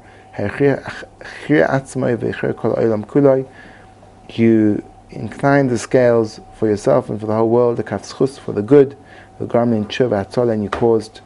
You 4.29 4.85
incline 5.11 5.69
the 5.69 5.79
scales 5.79 6.41
for 6.55 6.69
yourself 6.69 7.09
and 7.09 7.19
for 7.19 7.27
the 7.27 7.35
whole 7.35 7.49
world, 7.49 7.77
the 7.79 7.85
kafschus 7.85 8.39
for 8.39 8.53
the 8.53 8.63
good, 8.63 8.97
the 9.39 9.47
garment 9.47 9.89
tshuva 9.89 10.53
and 10.53 10.63
you 10.63 10.71
caused 10.71 11.21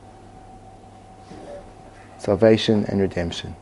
salvation 2.19 2.85
and 2.87 3.01
redemption. 3.01 3.57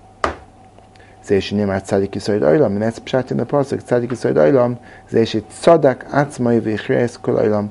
Tzadik 1.25 2.11
Yisoid 2.11 2.41
Olam, 2.41 2.67
and 2.67 2.83
that's 2.83 2.99
pshat 3.01 3.31
in 3.31 3.37
the 3.37 3.47
pasuk. 3.47 3.83
Tzadik 3.83 4.09
Yisoid 4.09 4.35
Olam, 4.35 4.79
Zeh 5.11 5.43
Tzadak 5.43 6.09
Atzmoi 6.11 6.61
V'Ichres 6.61 7.21
Kol 7.21 7.37
Olam 7.37 7.71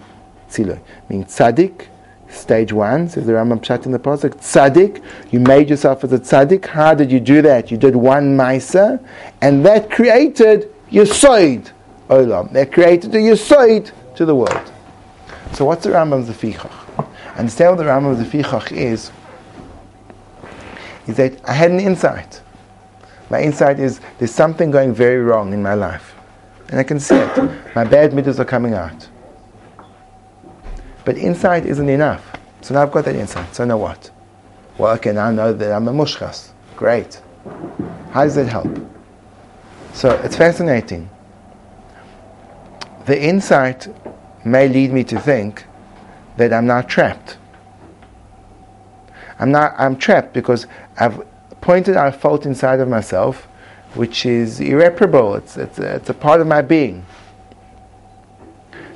Tziloi. 0.49 0.79
Meaning 1.09 1.25
Tzadik, 1.25 1.87
stage 2.29 2.71
one, 2.71 3.09
says 3.09 3.25
the 3.25 3.33
Rambam 3.33 3.59
pshat 3.59 3.85
in 3.85 3.91
the 3.91 3.99
pasuk. 3.99 4.35
Tzadik, 4.35 5.03
you 5.31 5.39
made 5.39 5.69
yourself 5.69 6.03
as 6.03 6.13
a 6.13 6.19
tzadik. 6.19 6.65
How 6.65 6.93
did 6.93 7.11
you 7.11 7.19
do 7.19 7.41
that? 7.41 7.71
You 7.71 7.77
did 7.77 7.95
one 7.95 8.37
Maisa, 8.37 9.03
and 9.41 9.65
that 9.65 9.89
created 9.91 10.73
Yisoid 10.91 11.71
Olam. 12.09 12.51
That 12.53 12.71
created 12.71 13.13
a 13.15 13.17
Yisoid 13.17 13.91
to 14.15 14.25
the 14.25 14.35
world. 14.35 14.71
So 15.53 15.65
what's 15.65 15.83
the 15.83 15.89
Rambam's 15.89 16.29
Lefichach? 16.29 17.07
Understand 17.35 17.77
what 17.77 17.83
the 17.83 17.89
Rambam's 17.89 18.25
Lefichach 18.25 18.71
is, 18.71 19.11
is 21.07 21.17
that 21.17 21.39
I 21.49 21.53
had 21.53 21.71
an 21.71 21.79
insight. 21.79 22.41
My 23.29 23.41
insight 23.41 23.79
is 23.79 23.99
there's 24.19 24.33
something 24.33 24.71
going 24.71 24.93
very 24.93 25.21
wrong 25.21 25.53
in 25.53 25.61
my 25.61 25.73
life. 25.73 26.15
And 26.69 26.79
I 26.79 26.83
can 26.83 26.99
see 26.99 27.15
it. 27.15 27.51
My 27.75 27.83
bad 27.83 28.13
middles 28.13 28.39
are 28.39 28.45
coming 28.45 28.75
out. 28.75 29.08
But 31.05 31.17
insight 31.17 31.65
isn't 31.65 31.89
enough. 31.89 32.37
So 32.61 32.73
now 32.73 32.83
I've 32.83 32.91
got 32.91 33.05
that 33.05 33.15
insight. 33.15 33.55
So 33.55 33.65
now 33.65 33.77
what? 33.77 34.11
Well, 34.77 34.93
okay, 34.95 35.11
now 35.11 35.27
I 35.27 35.31
know 35.31 35.53
that 35.53 35.71
I'm 35.71 35.87
a 35.87 35.91
mushkas. 35.91 36.51
Great. 36.75 37.21
How 38.11 38.23
does 38.23 38.35
that 38.35 38.47
help? 38.47 38.67
So 39.93 40.11
it's 40.23 40.35
fascinating. 40.35 41.09
The 43.05 43.21
insight 43.21 43.87
may 44.45 44.67
lead 44.67 44.93
me 44.93 45.03
to 45.05 45.19
think 45.19 45.65
that 46.37 46.53
I'm 46.53 46.65
not 46.65 46.87
trapped. 46.87 47.37
I'm 49.39 49.51
not 49.51 49.73
I'm 49.77 49.97
trapped 49.97 50.33
because 50.33 50.67
I've 50.97 51.25
pointed 51.61 51.95
out 51.95 52.13
a 52.13 52.17
fault 52.17 52.45
inside 52.45 52.79
of 52.79 52.87
myself, 52.87 53.47
which 53.95 54.25
is 54.25 54.59
irreparable. 54.59 55.35
It's, 55.35 55.57
it's, 55.57 55.79
it's 55.79 56.09
a 56.09 56.13
part 56.13 56.41
of 56.41 56.47
my 56.47 56.61
being. 56.61 57.05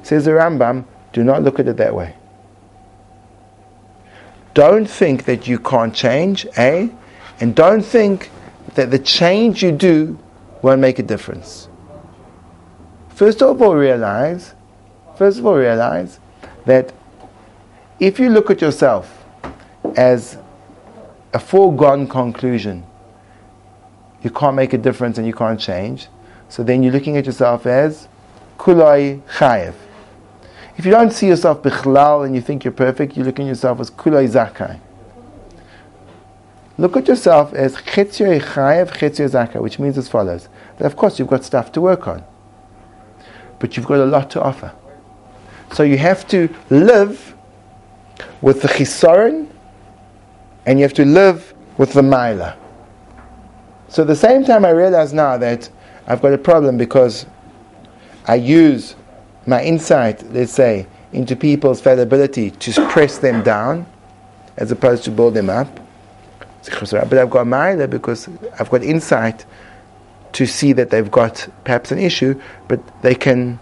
Says 0.01 0.25
the 0.25 0.31
Rambam, 0.31 0.85
do 1.13 1.23
not 1.23 1.43
look 1.43 1.59
at 1.59 1.67
it 1.67 1.77
that 1.77 1.95
way. 1.95 2.15
Don't 4.53 4.85
think 4.85 5.25
that 5.25 5.47
you 5.47 5.57
can't 5.57 5.95
change, 5.95 6.45
eh? 6.55 6.89
And 7.39 7.55
don't 7.55 7.81
think 7.81 8.29
that 8.75 8.91
the 8.91 8.99
change 8.99 9.63
you 9.63 9.71
do 9.71 10.19
won't 10.61 10.81
make 10.81 10.99
a 10.99 11.03
difference. 11.03 11.67
First 13.09 13.41
of 13.41 13.61
all, 13.61 13.75
realize, 13.75 14.53
first 15.17 15.39
of 15.39 15.45
all, 15.45 15.55
realize 15.55 16.19
that 16.65 16.93
if 17.99 18.19
you 18.19 18.29
look 18.29 18.51
at 18.51 18.61
yourself 18.61 19.23
as 19.95 20.37
a 21.33 21.39
foregone 21.39 22.07
conclusion. 22.07 22.85
You 24.21 24.29
can't 24.29 24.55
make 24.55 24.73
a 24.73 24.77
difference 24.77 25.17
and 25.17 25.27
you 25.27 25.33
can't 25.33 25.59
change. 25.59 26.07
So 26.47 26.63
then 26.63 26.83
you're 26.83 26.93
looking 26.93 27.17
at 27.17 27.25
yourself 27.25 27.65
as 27.65 28.07
kulai 28.57 29.21
chayev. 29.23 29.73
If 30.77 30.85
you 30.85 30.91
don't 30.91 31.11
see 31.11 31.27
yourself 31.27 31.61
bichlal 31.61 32.25
and 32.25 32.35
you 32.35 32.41
think 32.41 32.63
you're 32.63 32.73
perfect, 32.73 33.15
you 33.15 33.23
look 33.23 33.39
at 33.39 33.45
yourself 33.45 33.79
as 33.79 33.91
kulai 33.91 34.27
zakai. 34.27 34.79
Look 36.77 36.97
at 36.97 37.07
yourself 37.07 37.53
as 37.53 37.75
chetzio 37.75 38.41
chayev, 38.41 38.89
chetzio 38.91 39.29
zakai, 39.29 39.61
which 39.61 39.77
means 39.77 39.97
as 39.97 40.09
follows. 40.09 40.49
That 40.77 40.85
of 40.85 40.95
course 40.95 41.19
you've 41.19 41.27
got 41.27 41.43
stuff 41.43 41.71
to 41.73 41.81
work 41.81 42.07
on. 42.07 42.23
But 43.59 43.77
you've 43.77 43.85
got 43.85 43.99
a 43.99 44.05
lot 44.05 44.31
to 44.31 44.41
offer. 44.41 44.73
So 45.71 45.83
you 45.83 45.97
have 45.97 46.27
to 46.29 46.53
live 46.69 47.35
with 48.41 48.61
the 48.61 48.67
chisaron 48.67 49.47
and 50.65 50.79
you 50.79 50.83
have 50.83 50.93
to 50.93 51.05
live 51.05 51.53
with 51.77 51.93
the 51.93 52.01
Maila. 52.01 52.55
So 53.87 54.01
at 54.01 54.07
the 54.07 54.15
same 54.15 54.43
time, 54.43 54.65
I 54.65 54.71
realize 54.71 55.13
now 55.13 55.37
that 55.37 55.69
I've 56.07 56.21
got 56.21 56.33
a 56.33 56.37
problem 56.37 56.77
because 56.77 57.27
I 58.25 58.35
use 58.35 58.95
my 59.45 59.63
insight, 59.63 60.23
let's 60.31 60.51
say, 60.51 60.87
into 61.11 61.35
people's 61.35 61.81
fallibility 61.81 62.51
to 62.51 62.87
press 62.89 63.19
them 63.19 63.43
down 63.43 63.85
as 64.57 64.71
opposed 64.71 65.03
to 65.03 65.11
build 65.11 65.33
them 65.33 65.49
up. 65.49 65.79
But 66.79 67.13
I've 67.13 67.29
got 67.29 67.45
Maila 67.45 67.89
because 67.89 68.29
I've 68.59 68.69
got 68.69 68.83
insight 68.83 69.45
to 70.33 70.45
see 70.45 70.73
that 70.73 70.89
they've 70.89 71.11
got 71.11 71.47
perhaps 71.63 71.91
an 71.91 71.99
issue, 71.99 72.39
but 72.67 72.79
they 73.01 73.15
can 73.15 73.59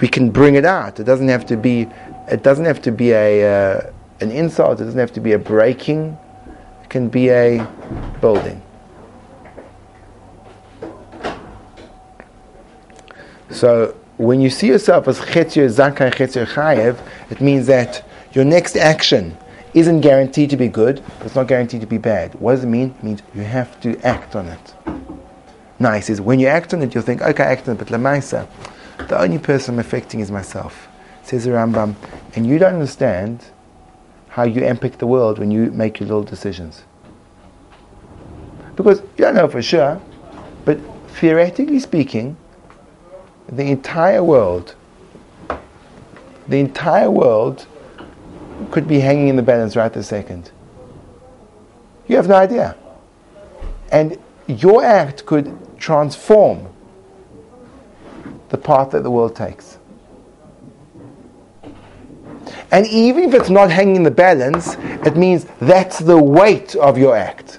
we 0.00 0.08
can 0.08 0.30
bring 0.30 0.54
it 0.54 0.64
out. 0.64 0.98
It 1.00 1.04
doesn't 1.04 1.28
have 1.28 1.46
to 1.46 1.56
be 1.56 1.88
it 2.28 2.42
doesn't 2.42 2.64
have 2.64 2.80
to 2.82 2.92
be 2.92 3.12
a 3.12 3.76
uh, 3.76 3.90
an 4.20 4.30
insult, 4.30 4.80
it 4.80 4.84
doesn't 4.84 4.98
have 4.98 5.12
to 5.12 5.20
be 5.20 5.32
a 5.32 5.38
breaking, 5.38 6.16
it 6.82 6.88
can 6.88 7.08
be 7.08 7.30
a 7.30 7.66
building. 8.20 8.62
So 13.54 13.96
when 14.16 14.40
you 14.40 14.50
see 14.50 14.66
yourself 14.66 15.06
as 15.06 15.20
chetzir 15.20 15.68
zakai 15.68 16.12
chetzir 16.12 16.44
chayev, 16.44 16.98
it 17.30 17.40
means 17.40 17.68
that 17.68 18.04
your 18.32 18.44
next 18.44 18.76
action 18.76 19.36
isn't 19.74 20.00
guaranteed 20.00 20.50
to 20.50 20.56
be 20.56 20.66
good, 20.66 21.02
but 21.18 21.26
it's 21.26 21.36
not 21.36 21.46
guaranteed 21.46 21.80
to 21.80 21.86
be 21.86 21.98
bad. 21.98 22.34
What 22.40 22.56
does 22.56 22.64
it 22.64 22.66
mean? 22.66 22.96
It 22.98 23.04
means 23.04 23.22
you 23.32 23.42
have 23.42 23.80
to 23.82 23.96
act 24.04 24.34
on 24.34 24.48
it. 24.48 24.74
Nice 25.78 26.10
is 26.10 26.20
when 26.20 26.40
you 26.40 26.48
act 26.48 26.74
on 26.74 26.82
it, 26.82 26.94
you'll 26.94 27.04
think, 27.04 27.22
okay, 27.22 27.44
I 27.44 27.52
act 27.52 27.68
on 27.68 27.76
it, 27.76 27.78
but 27.78 27.88
lamaisa, 27.88 28.48
the 29.08 29.20
only 29.20 29.38
person 29.38 29.74
I'm 29.74 29.78
affecting 29.78 30.18
is 30.18 30.32
myself. 30.32 30.88
Says 31.22 31.44
the 31.44 31.50
Rambam, 31.50 31.94
and 32.34 32.46
you 32.46 32.58
don't 32.58 32.74
understand 32.74 33.44
how 34.28 34.42
you 34.42 34.62
impact 34.62 34.98
the 34.98 35.06
world 35.06 35.38
when 35.38 35.52
you 35.52 35.70
make 35.70 36.00
your 36.00 36.08
little 36.08 36.24
decisions. 36.24 36.82
Because 38.74 39.00
you 39.00 39.24
don't 39.24 39.36
know 39.36 39.46
for 39.46 39.62
sure, 39.62 40.00
but 40.64 40.78
theoretically 41.14 41.78
speaking, 41.78 42.36
the 43.48 43.64
entire 43.64 44.22
world, 44.22 44.74
the 46.48 46.60
entire 46.60 47.10
world 47.10 47.66
could 48.70 48.86
be 48.86 49.00
hanging 49.00 49.28
in 49.28 49.36
the 49.36 49.42
balance 49.42 49.76
right 49.76 49.92
this 49.92 50.08
second. 50.08 50.50
You 52.06 52.16
have 52.16 52.28
no 52.28 52.34
idea. 52.34 52.76
And 53.90 54.18
your 54.46 54.84
act 54.84 55.26
could 55.26 55.78
transform 55.78 56.68
the 58.50 58.58
path 58.58 58.90
that 58.90 59.02
the 59.02 59.10
world 59.10 59.34
takes. 59.34 59.78
And 62.70 62.86
even 62.86 63.24
if 63.24 63.34
it's 63.34 63.50
not 63.50 63.70
hanging 63.70 63.96
in 63.96 64.02
the 64.02 64.10
balance, 64.10 64.76
it 65.06 65.16
means 65.16 65.46
that's 65.60 65.98
the 65.98 66.18
weight 66.18 66.74
of 66.76 66.98
your 66.98 67.16
act. 67.16 67.58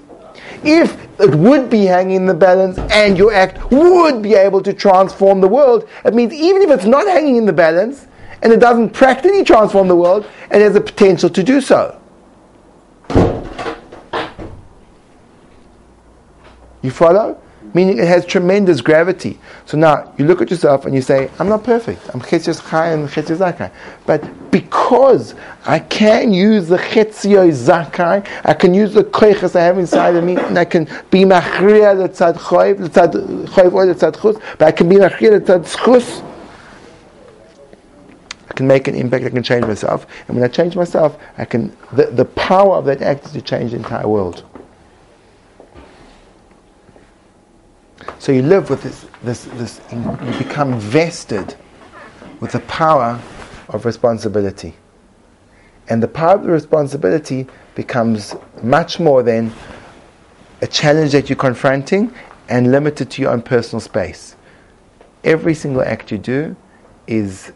If 0.65 0.97
it 1.19 1.35
would 1.35 1.69
be 1.69 1.85
hanging 1.85 2.15
in 2.15 2.25
the 2.25 2.33
balance 2.33 2.79
and 2.91 3.17
your 3.17 3.31
act 3.31 3.71
would 3.71 4.23
be 4.23 4.33
able 4.33 4.63
to 4.63 4.73
transform 4.73 5.39
the 5.39 5.47
world, 5.47 5.87
it 6.03 6.15
means 6.15 6.33
even 6.33 6.63
if 6.63 6.71
it's 6.71 6.85
not 6.85 7.05
hanging 7.05 7.35
in 7.35 7.45
the 7.45 7.53
balance 7.53 8.07
and 8.41 8.51
it 8.51 8.59
doesn't 8.59 8.89
practically 8.89 9.43
transform 9.43 9.87
the 9.87 9.95
world, 9.95 10.25
it 10.51 10.61
has 10.61 10.73
the 10.73 10.81
potential 10.81 11.29
to 11.29 11.43
do 11.43 11.61
so. 11.61 12.01
You 16.81 16.91
follow? 16.91 17.39
Meaning 17.73 17.97
it 17.97 18.07
has 18.07 18.25
tremendous 18.25 18.79
gravity. 18.79 19.37
So 19.65 19.77
now 19.77 20.13
you 20.17 20.25
look 20.25 20.41
at 20.41 20.49
yourself 20.49 20.85
and 20.85 20.95
you 20.95 21.01
say, 21.01 21.29
I'm 21.39 21.49
not 21.49 21.63
perfect. 21.63 22.09
I'm 22.13 22.21
chetzio 22.21 22.69
chai 22.69 22.87
and 22.87 23.09
chetzio 23.09 23.37
zakai. 23.37 23.71
But 24.05 24.51
because 24.51 25.35
I 25.65 25.79
can 25.79 26.31
use 26.31 26.69
the 26.69 26.77
chetzio 26.77 27.49
zakai, 27.51 28.25
I 28.45 28.53
can 28.53 28.73
use 28.73 28.93
the 28.93 29.03
koiches 29.03 29.55
I 29.55 29.63
have 29.63 29.77
inside 29.77 30.15
of 30.15 30.23
me, 30.23 30.37
and 30.37 30.57
I 30.57 30.63
can 30.65 30.85
be 31.11 31.23
machriya 31.23 32.07
letzad 32.07 32.35
choiv, 32.35 32.77
letzad 32.87 33.47
choiv 33.47 33.73
or 33.73 33.85
letzad 33.85 34.21
chus, 34.21 34.37
but 34.57 34.67
I 34.67 34.71
can 34.71 34.87
be 34.87 34.95
machriya 34.95 35.41
letzad 35.41 35.83
chus. 35.83 36.21
I 38.49 38.53
can 38.53 38.67
make 38.67 38.87
an 38.87 38.95
impact, 38.95 39.25
I 39.25 39.29
can 39.31 39.43
change 39.43 39.65
myself. 39.65 40.07
And 40.27 40.37
when 40.37 40.45
I 40.45 40.47
change 40.47 40.77
myself, 40.77 41.19
I 41.37 41.43
can, 41.43 41.75
the, 41.91 42.05
the 42.05 42.23
power 42.23 42.77
of 42.77 42.85
that 42.85 43.01
act 43.01 43.25
is 43.25 43.31
to 43.33 43.41
change 43.41 43.71
the 43.71 43.77
entire 43.77 44.07
world. 44.07 44.45
So 48.19 48.31
you 48.31 48.41
live 48.41 48.69
with 48.69 48.83
this, 48.83 49.05
this, 49.23 49.45
this, 49.55 49.81
you 49.91 50.37
become 50.37 50.79
vested 50.79 51.55
with 52.39 52.51
the 52.51 52.59
power 52.61 53.19
of 53.69 53.85
responsibility. 53.85 54.75
And 55.87 56.01
the 56.01 56.07
power 56.07 56.35
of 56.35 56.43
the 56.43 56.51
responsibility 56.51 57.47
becomes 57.75 58.35
much 58.63 58.99
more 58.99 59.21
than 59.21 59.53
a 60.61 60.67
challenge 60.67 61.11
that 61.11 61.29
you're 61.29 61.35
confronting 61.37 62.13
and 62.49 62.71
limited 62.71 63.11
to 63.11 63.21
your 63.21 63.31
own 63.31 63.41
personal 63.41 63.79
space. 63.79 64.35
Every 65.23 65.53
single 65.53 65.81
act 65.81 66.11
you 66.11 66.17
do 66.17 66.55
is 67.07 67.51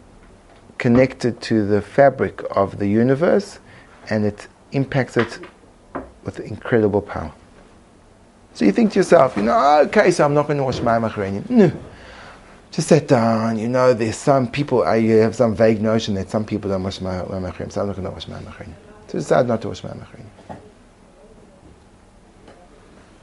connected 0.78 1.42
to 1.42 1.66
the 1.66 1.82
fabric 1.82 2.42
of 2.52 2.80
the 2.80 2.88
universe 2.88 3.60
and 4.10 4.26
it 4.26 4.48
impacts 4.72 5.18
it 5.18 5.40
with 6.24 6.40
incredible 6.40 7.02
power. 7.02 7.34
So 8.54 8.66
you 8.66 8.72
think 8.72 8.92
to 8.94 9.00
yourself, 9.00 9.38
you 9.38 9.44
know, 9.44 9.82
okay, 9.86 10.12
so 10.12 10.26
I'm 10.26 10.34
not 10.34 10.48
going 10.48 10.58
to 10.58 10.64
wash 10.64 10.82
my 10.82 10.98
machrani. 11.00 11.50
No. 11.50 11.72
Just 12.72 12.90
sit 12.90 13.08
down, 13.08 13.58
you 13.58 13.68
know, 13.68 13.94
there's 13.94 14.18
some 14.18 14.48
people, 14.48 14.84
I 14.84 15.02
have 15.02 15.36
some 15.36 15.56
vague 15.56 15.82
notion 15.82 16.14
that 16.16 16.30
some 16.30 16.46
people 16.46 16.70
don't 16.70 16.84
wash 16.84 17.02
my 17.02 17.22
machrani, 17.22 17.72
so 17.72 17.82
I'm 17.82 17.88
not 17.88 17.96
going 17.96 18.08
to 18.08 18.12
wash 18.12 18.28
my 18.28 18.40
machrani. 18.40 18.74
So 19.08 19.18
decide 19.18 19.48
not 19.48 19.62
to 19.64 19.70
wash 19.70 19.84
my 19.84 19.92
machrani. 19.92 20.58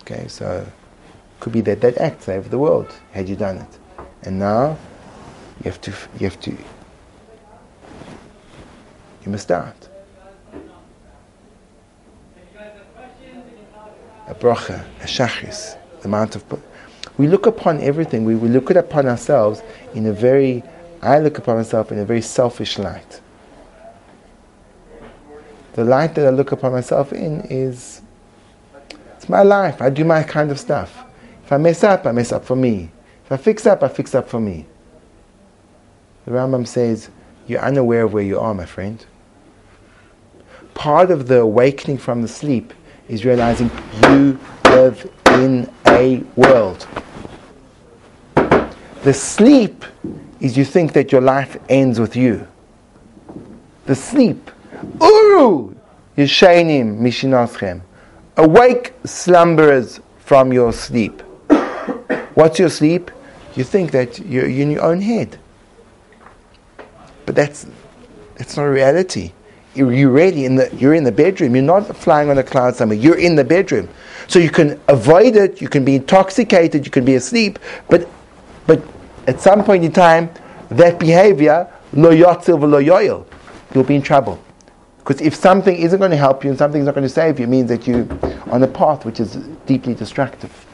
Okay, 0.02 0.26
so 0.28 0.66
could 1.40 1.52
be 1.52 1.60
that 1.62 1.80
that 1.80 1.98
act 1.98 2.22
saved 2.22 2.50
the 2.50 2.58
world 2.58 2.92
had 3.12 3.28
you 3.28 3.36
done 3.36 3.58
it. 3.58 3.78
And 4.22 4.38
now 4.38 4.78
you 5.62 5.70
have 5.70 5.80
to, 5.82 5.92
you 6.18 6.28
have 6.28 6.40
to, 6.40 6.50
you 6.50 6.58
must 9.26 9.44
start. 9.44 9.85
A 14.26 14.34
bracha, 14.34 14.84
a 15.00 15.04
shachris, 15.04 15.76
the 16.00 16.08
amount 16.08 16.36
of. 16.36 16.44
We 17.18 17.28
look 17.28 17.46
upon 17.46 17.80
everything, 17.80 18.24
we, 18.24 18.34
we 18.34 18.48
look 18.48 18.70
upon 18.70 19.06
ourselves 19.06 19.62
in 19.94 20.06
a 20.06 20.12
very, 20.12 20.62
I 21.02 21.18
look 21.18 21.38
upon 21.38 21.56
myself 21.56 21.90
in 21.90 21.98
a 21.98 22.04
very 22.04 22.20
selfish 22.20 22.78
light. 22.78 23.20
The 25.74 25.84
light 25.84 26.14
that 26.14 26.26
I 26.26 26.30
look 26.30 26.52
upon 26.52 26.72
myself 26.72 27.12
in 27.12 27.42
is, 27.42 28.02
it's 29.16 29.28
my 29.28 29.42
life, 29.42 29.80
I 29.80 29.90
do 29.90 30.04
my 30.04 30.22
kind 30.22 30.50
of 30.50 30.58
stuff. 30.58 31.04
If 31.44 31.52
I 31.52 31.58
mess 31.58 31.84
up, 31.84 32.06
I 32.06 32.12
mess 32.12 32.32
up 32.32 32.44
for 32.44 32.56
me. 32.56 32.90
If 33.24 33.32
I 33.32 33.36
fix 33.36 33.66
up, 33.66 33.82
I 33.82 33.88
fix 33.88 34.14
up 34.14 34.28
for 34.28 34.40
me. 34.40 34.66
The 36.24 36.32
Rambam 36.32 36.66
says, 36.66 37.10
you're 37.46 37.60
unaware 37.60 38.02
of 38.02 38.12
where 38.12 38.22
you 38.22 38.38
are, 38.40 38.52
my 38.52 38.66
friend. 38.66 39.04
Part 40.74 41.10
of 41.10 41.28
the 41.28 41.40
awakening 41.40 41.98
from 41.98 42.22
the 42.22 42.28
sleep 42.28 42.72
is 43.08 43.24
realizing 43.24 43.70
you 44.02 44.38
live 44.64 45.10
in 45.26 45.70
a 45.86 46.18
world. 46.34 46.86
The 49.02 49.12
sleep 49.12 49.84
is 50.40 50.56
you 50.56 50.64
think 50.64 50.92
that 50.94 51.12
your 51.12 51.20
life 51.20 51.56
ends 51.68 52.00
with 52.00 52.16
you. 52.16 52.46
The 53.86 53.94
sleep. 53.94 54.50
Uru 55.00 55.74
Yeshainim 56.16 56.98
Mishinaschem. 56.98 57.82
Awake 58.36 58.92
slumberers 59.04 60.00
from 60.18 60.52
your 60.52 60.72
sleep. 60.72 61.22
What's 62.34 62.58
your 62.58 62.68
sleep? 62.68 63.10
You 63.54 63.64
think 63.64 63.92
that 63.92 64.18
you're 64.18 64.46
in 64.46 64.70
your 64.72 64.82
own 64.82 65.00
head. 65.00 65.38
But 67.24 67.34
that's 67.34 67.66
that's 68.36 68.56
not 68.56 68.64
reality 68.64 69.32
you're 69.76 70.10
ready 70.10 70.44
in 70.44 70.56
the 70.56 70.74
you're 70.76 70.94
in 70.94 71.04
the 71.04 71.12
bedroom. 71.12 71.54
You're 71.54 71.64
not 71.64 71.96
flying 71.96 72.30
on 72.30 72.38
a 72.38 72.42
cloud 72.42 72.74
somewhere. 72.76 72.98
You're 72.98 73.18
in 73.18 73.36
the 73.36 73.44
bedroom, 73.44 73.88
so 74.26 74.38
you 74.38 74.50
can 74.50 74.80
avoid 74.88 75.36
it. 75.36 75.60
You 75.60 75.68
can 75.68 75.84
be 75.84 75.96
intoxicated. 75.96 76.84
You 76.84 76.90
can 76.90 77.04
be 77.04 77.14
asleep. 77.14 77.58
But 77.88 78.08
but 78.66 78.82
at 79.26 79.40
some 79.40 79.64
point 79.64 79.84
in 79.84 79.92
time, 79.92 80.30
that 80.70 80.98
behavior 80.98 81.70
lo 81.92 82.10
yotzil 82.10 82.60
lo 82.60 82.82
yoil, 82.82 83.26
you'll 83.74 83.84
be 83.84 83.96
in 83.96 84.02
trouble. 84.02 84.42
Because 84.98 85.20
if 85.20 85.36
something 85.36 85.76
isn't 85.76 86.00
going 86.00 86.10
to 86.10 86.16
help 86.16 86.42
you 86.42 86.50
and 86.50 86.58
something's 86.58 86.86
not 86.86 86.94
going 86.94 87.06
to 87.06 87.08
save 87.08 87.38
you, 87.38 87.44
it 87.44 87.48
means 87.48 87.68
that 87.68 87.86
you're 87.86 88.08
on 88.50 88.62
a 88.62 88.66
path 88.66 89.04
which 89.04 89.20
is 89.20 89.36
deeply 89.64 89.94
destructive. 89.94 90.66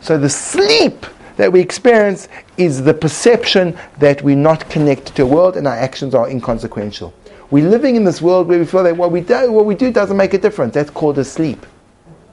So 0.00 0.16
the 0.16 0.30
sleep 0.30 1.04
that 1.38 1.52
we 1.52 1.60
experience 1.60 2.28
is 2.56 2.82
the 2.82 2.92
perception 2.92 3.78
that 3.98 4.20
we're 4.22 4.36
not 4.36 4.68
connected 4.68 5.14
to 5.14 5.22
a 5.22 5.26
world 5.26 5.56
and 5.56 5.68
our 5.68 5.76
actions 5.76 6.12
are 6.12 6.28
inconsequential. 6.28 7.14
We're 7.52 7.68
living 7.68 7.94
in 7.94 8.02
this 8.02 8.20
world 8.20 8.48
where 8.48 8.58
we 8.58 8.66
feel 8.66 8.82
that 8.82 8.96
what 8.96 9.12
we 9.12 9.20
do, 9.20 9.52
what 9.52 9.64
we 9.64 9.76
do 9.76 9.92
doesn't 9.92 10.16
make 10.16 10.34
a 10.34 10.38
difference. 10.38 10.74
That's 10.74 10.90
called 10.90 11.16
a 11.16 11.24
sleep. 11.24 11.64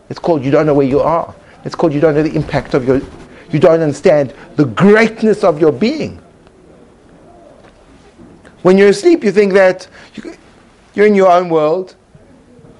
It's 0.10 0.18
called 0.18 0.44
you 0.44 0.50
don't 0.50 0.65
know 0.65 0.74
where 0.74 0.88
you 0.88 1.02
are. 1.02 1.36
It's 1.63 1.76
called 1.76 1.94
you 1.94 2.02
don't 2.02 2.15
know 2.15 2.24
the 2.24 2.36
impact 2.36 2.74
of 2.74 2.88
your, 2.88 3.00
you 3.52 3.60
don't 3.60 3.80
understand 3.80 4.34
the 4.56 4.65
greatness 4.65 5.44
of 5.44 5.62
your 5.62 5.72
being. 5.72 6.20
When 8.63 8.76
you're 8.76 8.89
asleep, 8.89 9.24
you 9.24 9.32
think 9.32 9.54
that 9.54 9.88
you're 10.96 11.06
in 11.06 11.13
your 11.13 11.32
own 11.32 11.50
world, 11.50 11.96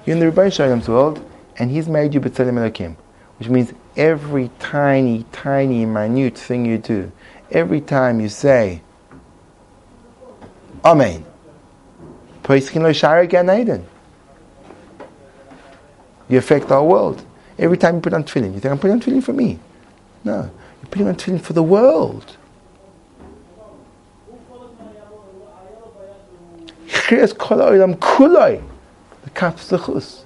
you're 0.04 0.16
in 0.16 0.20
the 0.20 0.26
Rebbeinu 0.26 0.50
Shalom's 0.50 0.88
world, 0.88 1.24
and 1.58 1.70
He's 1.70 1.88
made 1.88 2.14
you 2.14 2.20
B'Tselem 2.20 2.54
Elokim, 2.54 2.96
which 3.38 3.48
means 3.48 3.72
every 3.96 4.50
tiny, 4.58 5.24
tiny, 5.32 5.86
minute 5.86 6.36
thing 6.36 6.64
you 6.66 6.78
do, 6.78 7.10
every 7.50 7.80
time 7.80 8.20
you 8.20 8.28
say, 8.28 8.82
Amen. 10.84 11.24
You 16.28 16.38
affect 16.38 16.70
our 16.70 16.84
world. 16.84 17.24
Every 17.58 17.76
time 17.76 17.96
you 17.96 18.00
put 18.00 18.12
on 18.12 18.22
tefillin, 18.22 18.54
you 18.54 18.60
think, 18.60 18.66
I'm 18.66 18.78
putting 18.78 18.92
on 18.92 19.00
tefillin 19.00 19.22
for 19.24 19.32
me. 19.32 19.58
No, 20.22 20.42
you're 20.42 20.90
putting 20.90 21.08
on 21.08 21.16
tefillin 21.16 21.40
for 21.40 21.54
the 21.54 21.62
world. 21.62 22.36
The 29.24 30.25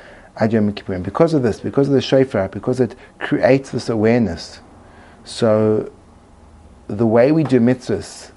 Ad 0.37 0.51
Kippurim. 0.51 1.03
Because 1.03 1.33
of 1.33 1.43
this, 1.43 1.59
because 1.59 1.87
of 1.87 1.93
the 1.93 2.01
shofar, 2.01 2.49
because 2.49 2.79
it 2.79 2.95
creates 3.19 3.71
this 3.71 3.89
awareness. 3.89 4.59
So, 5.23 5.91
the 6.87 7.05
way 7.05 7.31
we 7.31 7.43
do 7.43 7.59
mitzvahs 7.59 8.31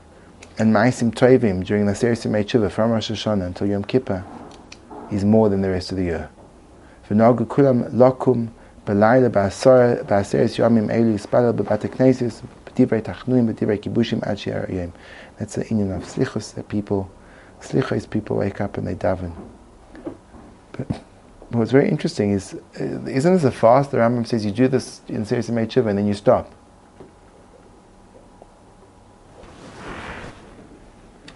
and 0.59 0.75
Ma'asim 0.75 1.13
Tovim 1.15 1.65
during 1.65 1.87
the 1.87 1.95
series 1.95 2.25
of 2.25 2.33
Tshuva 2.33 2.71
from 2.71 2.91
Rosh 2.91 3.11
Hashanah 3.11 3.47
until 3.47 3.67
Yom 3.67 3.85
Kippur 3.85 4.25
is 5.11 5.25
more 5.25 5.49
than 5.49 5.63
the 5.63 5.71
rest 5.71 5.91
of 5.91 5.97
the 5.99 6.05
year. 6.05 6.31
V'nogu 7.09 7.47
kulam 7.47 7.91
lokum 7.93 8.51
b'layla 8.87 9.31
b'aseres 9.31 10.57
yomim 10.59 10.89
elu 10.89 11.19
yispalel 11.19 11.53
b'bate 11.53 11.91
b'divrei 11.91 13.03
tachnuim 13.03 13.53
b'divrei 13.53 13.79
kibushim 13.79 14.23
ad 14.27 14.45
yom. 14.47 14.93
That's 15.39 15.55
the 15.57 15.67
union 15.69 15.93
of 15.93 16.05
slichus 16.05 16.55
that 16.55 16.69
people 16.69 17.11
Slichos 17.65 18.09
people 18.09 18.37
wake 18.37 18.61
up 18.61 18.77
and 18.77 18.87
they 18.87 18.95
daven. 18.95 19.33
But 20.73 21.04
what's 21.59 21.71
very 21.71 21.89
interesting 21.89 22.33
is, 22.33 22.55
uh, 22.81 23.05
isn't 23.07 23.35
this 23.35 23.45
a 23.45 23.51
fast? 23.51 23.91
The 23.91 23.99
Rambam 23.99 24.27
says 24.27 24.45
you 24.45 24.51
do 24.51 24.69
this 24.69 25.01
in 25.09 25.25
Seres 25.25 25.47
Shiva 25.47 25.89
and 25.89 25.99
then 25.99 26.07
you 26.07 26.15
stop. 26.15 26.53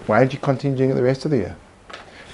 Why 0.07 0.24
did 0.24 0.33
you 0.33 0.38
continue 0.38 0.76
doing 0.76 0.90
it 0.90 0.94
the 0.94 1.02
rest 1.02 1.26
of 1.26 1.31
the 1.31 1.37
year? 1.37 1.57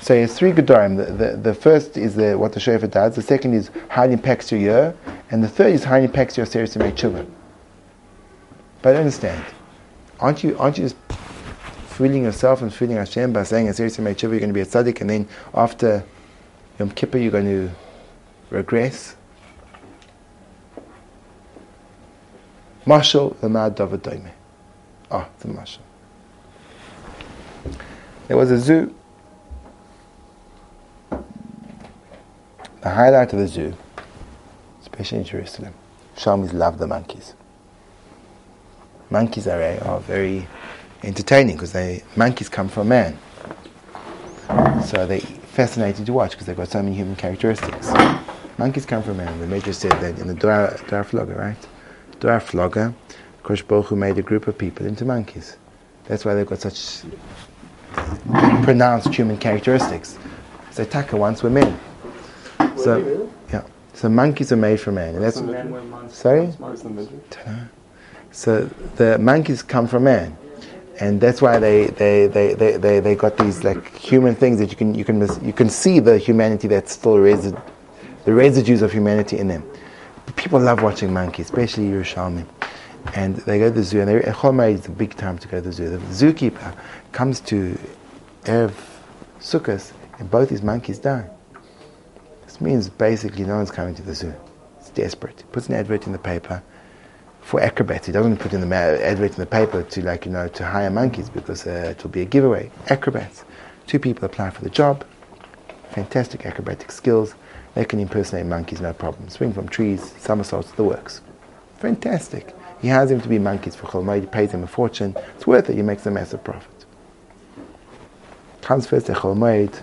So 0.00 0.14
it's 0.14 0.34
three 0.34 0.52
Gedorim. 0.52 0.96
The, 0.96 1.12
the, 1.12 1.36
the, 1.36 1.54
first 1.54 1.96
is 1.96 2.14
the, 2.14 2.38
what 2.38 2.52
the 2.52 2.60
shofar 2.60 2.88
does, 2.88 3.16
the 3.16 3.22
second 3.22 3.54
is 3.54 3.70
how 3.88 4.04
it 4.04 4.12
impacts 4.12 4.52
your 4.52 4.60
year, 4.60 4.96
and 5.30 5.42
the 5.42 5.48
third 5.48 5.72
is 5.72 5.82
how 5.82 5.96
it 5.96 6.04
impacts 6.04 6.36
your 6.36 6.46
Seres 6.46 6.74
Shiva. 6.74 7.26
But 8.82 8.90
I 8.90 8.92
don't 8.92 9.00
understand. 9.00 9.44
Aren't 10.20 10.44
you, 10.44 10.56
aren't 10.58 10.78
you 10.78 10.84
just 10.84 10.96
fooling 11.88 12.24
yourself 12.24 12.62
and 12.62 12.72
fooling 12.72 12.96
Hashem 12.96 13.32
by 13.32 13.42
saying, 13.42 13.66
in 13.66 13.74
Seres 13.74 13.96
Shiva, 13.96 14.10
you're 14.10 14.40
going 14.40 14.50
to 14.50 14.52
be 14.52 14.60
a 14.60 14.66
tzaddik, 14.66 15.00
and 15.00 15.10
then 15.10 15.28
after 15.54 16.04
Yom 16.78 16.90
Kippur 16.90 17.18
you're 17.18 17.30
going 17.30 17.44
to 17.44 17.70
regress? 18.50 19.16
Mashal 22.84 23.34
Lamad 23.36 23.76
David 23.76 24.02
Doime. 24.02 24.30
Ah, 25.10 25.28
the 25.38 25.48
Mashal. 25.48 25.78
There 28.28 28.36
was 28.36 28.50
a 28.50 28.58
zoo. 28.58 28.94
The 32.80 32.90
highlight 32.90 33.32
of 33.32 33.38
the 33.38 33.48
zoo, 33.48 33.74
especially 34.82 35.18
in 35.18 35.24
Jerusalem, 35.24 35.72
Shalmis 36.16 36.52
love 36.52 36.78
the 36.78 36.86
monkeys. 36.86 37.34
Monkeys 39.08 39.46
are, 39.46 39.62
are 39.84 40.00
very 40.00 40.46
entertaining 41.02 41.56
because 41.56 41.72
they 41.72 42.02
monkeys 42.16 42.48
come 42.48 42.68
from 42.68 42.88
man. 42.88 43.18
So 44.84 45.06
they 45.06 45.24
fascinating 45.54 46.04
to 46.04 46.12
watch 46.12 46.32
because 46.32 46.46
they've 46.46 46.56
got 46.56 46.68
so 46.68 46.82
many 46.82 46.96
human 46.96 47.14
characteristics. 47.14 47.92
Monkeys 48.58 48.84
come 48.84 49.02
from 49.02 49.18
man. 49.18 49.40
The 49.40 49.46
Major 49.46 49.72
said 49.72 49.92
that 50.00 50.18
in 50.18 50.26
the 50.26 50.34
Dor 50.34 50.76
Haflagah, 50.88 51.38
right? 51.38 51.68
Dor 52.18 52.32
Haflagah, 52.40 52.92
Kosh 53.44 53.62
Baruch 53.62 53.92
made 53.92 54.18
a 54.18 54.22
group 54.22 54.48
of 54.48 54.58
people 54.58 54.84
into 54.84 55.04
monkeys. 55.04 55.56
That's 56.06 56.24
why 56.24 56.34
they've 56.34 56.46
got 56.46 56.60
such 56.60 57.02
pronounced 58.64 59.14
human 59.14 59.38
characteristics. 59.38 60.18
So 60.72 60.84
Taka 60.84 61.16
once 61.16 61.42
were 61.42 61.50
men. 61.50 61.78
Were 62.58 62.76
So 62.76 63.30
yeah, 63.52 63.62
so 63.92 64.08
monkeys 64.08 64.50
are 64.50 64.56
made 64.56 64.80
from 64.80 64.96
man, 64.96 65.14
and 65.14 65.22
that's 65.22 65.38
sorry. 66.12 66.52
So 68.32 68.66
the 68.96 69.18
monkeys 69.18 69.62
come 69.62 69.86
from 69.86 70.04
man, 70.04 70.36
and 71.00 71.20
that's 71.20 71.42
why 71.42 71.58
they 71.58 71.86
they, 71.86 72.26
they, 72.26 72.54
they, 72.54 72.76
they, 72.76 73.00
they 73.00 73.14
got 73.14 73.36
these 73.36 73.64
like 73.64 73.96
human 73.96 74.34
things 74.34 74.58
that 74.58 74.70
you 74.70 74.76
can 74.76 74.94
you 74.94 75.04
can 75.04 75.20
you 75.44 75.52
can 75.52 75.68
see 75.68 75.98
the 75.98 76.18
humanity 76.18 76.68
that's 76.68 76.92
still 76.92 77.16
resid- 77.16 77.60
the 78.24 78.32
residues 78.32 78.82
of 78.82 78.92
humanity 78.92 79.38
in 79.38 79.48
them. 79.48 79.64
People 80.36 80.60
love 80.60 80.82
watching 80.82 81.12
monkeys, 81.12 81.46
especially 81.46 81.84
Yerushalmi. 81.84 82.46
And 83.14 83.36
they 83.36 83.58
go 83.58 83.68
to 83.68 83.74
the 83.74 83.82
zoo, 83.82 84.00
and 84.00 84.10
Echol 84.22 84.72
is 84.72 84.86
a 84.86 84.90
big 84.90 85.14
time 85.14 85.36
to 85.38 85.48
go 85.48 85.58
to 85.58 85.66
the 85.68 85.72
zoo. 85.72 85.90
The 85.90 85.98
zookeeper 85.98 86.74
comes 87.12 87.40
to 87.40 87.78
Erev 88.44 88.72
Sukkot, 89.40 89.92
and 90.18 90.30
both 90.30 90.48
his 90.48 90.62
monkeys 90.62 90.98
die. 90.98 91.28
This 92.46 92.62
means 92.62 92.88
basically 92.88 93.44
no 93.44 93.56
one's 93.56 93.70
coming 93.70 93.94
to 93.96 94.02
the 94.02 94.14
zoo. 94.14 94.32
It's 94.80 94.88
desperate. 94.90 95.40
He 95.40 95.44
puts 95.52 95.68
an 95.68 95.74
advert 95.74 96.06
in 96.06 96.12
the 96.12 96.18
paper 96.18 96.62
for 97.44 97.60
acrobats. 97.60 98.06
He 98.06 98.12
doesn't 98.12 98.38
put 98.38 98.52
in 98.52 98.68
the 98.68 98.76
advert 98.76 99.32
in 99.32 99.36
the 99.36 99.46
paper 99.46 99.82
to 99.82 100.02
like 100.02 100.26
you 100.26 100.32
know 100.32 100.48
to 100.48 100.64
hire 100.64 100.90
monkeys 100.90 101.28
because 101.28 101.66
uh, 101.66 101.94
it 101.96 102.02
will 102.02 102.10
be 102.10 102.22
a 102.22 102.24
giveaway. 102.24 102.70
Acrobats. 102.88 103.44
Two 103.86 103.98
people 103.98 104.24
apply 104.24 104.50
for 104.50 104.62
the 104.62 104.70
job. 104.70 105.04
Fantastic 105.90 106.46
acrobatic 106.46 106.90
skills. 106.90 107.34
They 107.74 107.84
can 107.84 108.00
impersonate 108.00 108.46
monkeys 108.46 108.80
no 108.80 108.92
problem. 108.92 109.28
Swing 109.28 109.52
from 109.52 109.68
trees, 109.68 110.14
somersaults, 110.18 110.72
the 110.72 110.84
works. 110.84 111.20
Fantastic. 111.78 112.54
He 112.80 112.88
hires 112.88 113.10
them 113.10 113.20
to 113.20 113.28
be 113.28 113.38
monkeys 113.38 113.74
for 113.74 113.86
Cholmoid. 113.86 114.20
He 114.22 114.26
pays 114.26 114.52
them 114.52 114.64
a 114.64 114.66
fortune. 114.66 115.14
It's 115.36 115.46
worth 115.46 115.68
it. 115.68 115.76
He 115.76 115.82
makes 115.82 116.06
a 116.06 116.10
massive 116.10 116.42
profit 116.42 116.74
transfers 118.64 119.04
to 119.04 119.12
Cholmoid, 119.12 119.82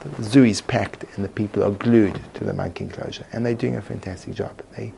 the 0.00 0.22
zoo 0.22 0.44
is 0.44 0.62
packed 0.62 1.04
and 1.14 1.24
the 1.24 1.28
people 1.28 1.62
are 1.62 1.70
glued 1.70 2.18
to 2.32 2.44
the 2.44 2.54
monkey 2.54 2.84
enclosure 2.84 3.26
and 3.32 3.44
they're 3.44 3.54
doing 3.54 3.76
a 3.76 3.82
fantastic 3.82 4.32
job. 4.34 4.62
They 4.74 4.94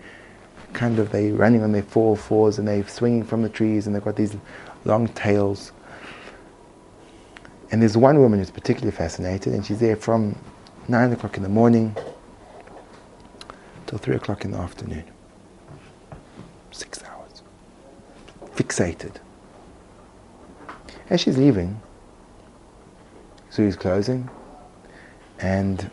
kind 0.72 0.98
of, 0.98 1.10
they 1.10 1.30
running 1.30 1.62
on 1.62 1.72
their 1.72 1.82
four 1.82 2.16
fours 2.16 2.58
and 2.58 2.68
they're 2.68 2.86
swinging 2.86 3.24
from 3.24 3.42
the 3.42 3.48
trees 3.48 3.86
and 3.86 3.94
they've 3.94 4.04
got 4.04 4.16
these 4.16 4.36
long 4.84 5.08
tails. 5.08 5.72
And 7.70 7.82
there's 7.82 7.96
one 7.96 8.18
woman 8.18 8.38
who's 8.38 8.50
particularly 8.50 8.96
fascinated 8.96 9.52
and 9.52 9.64
she's 9.64 9.80
there 9.80 9.96
from 9.96 10.36
nine 10.88 11.12
o'clock 11.12 11.36
in 11.36 11.42
the 11.42 11.48
morning 11.48 11.94
till 13.86 13.98
three 13.98 14.16
o'clock 14.16 14.44
in 14.44 14.52
the 14.52 14.58
afternoon. 14.58 15.04
Six 16.70 17.02
hours. 17.04 17.42
Fixated. 18.54 19.16
As 21.10 21.20
she's 21.20 21.38
leaving, 21.38 21.80
zoo 23.52 23.64
is 23.64 23.76
closing, 23.76 24.28
and 25.40 25.90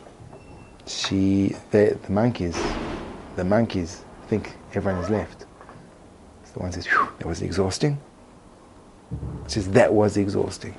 she, 0.86 1.56
the, 1.72 1.98
the 2.04 2.12
monkeys, 2.12 2.58
the 3.36 3.44
monkeys 3.44 4.05
think 4.28 4.54
everyone 4.74 5.02
has 5.02 5.10
left. 5.10 5.42
So 6.46 6.54
the 6.54 6.60
one 6.60 6.72
says, 6.72 6.88
that 7.20 7.28
was 7.28 7.42
exhausting. 7.42 8.00
She 9.48 9.54
says, 9.56 9.70
that 9.72 9.94
was 9.94 10.18
exhausting. 10.18 10.76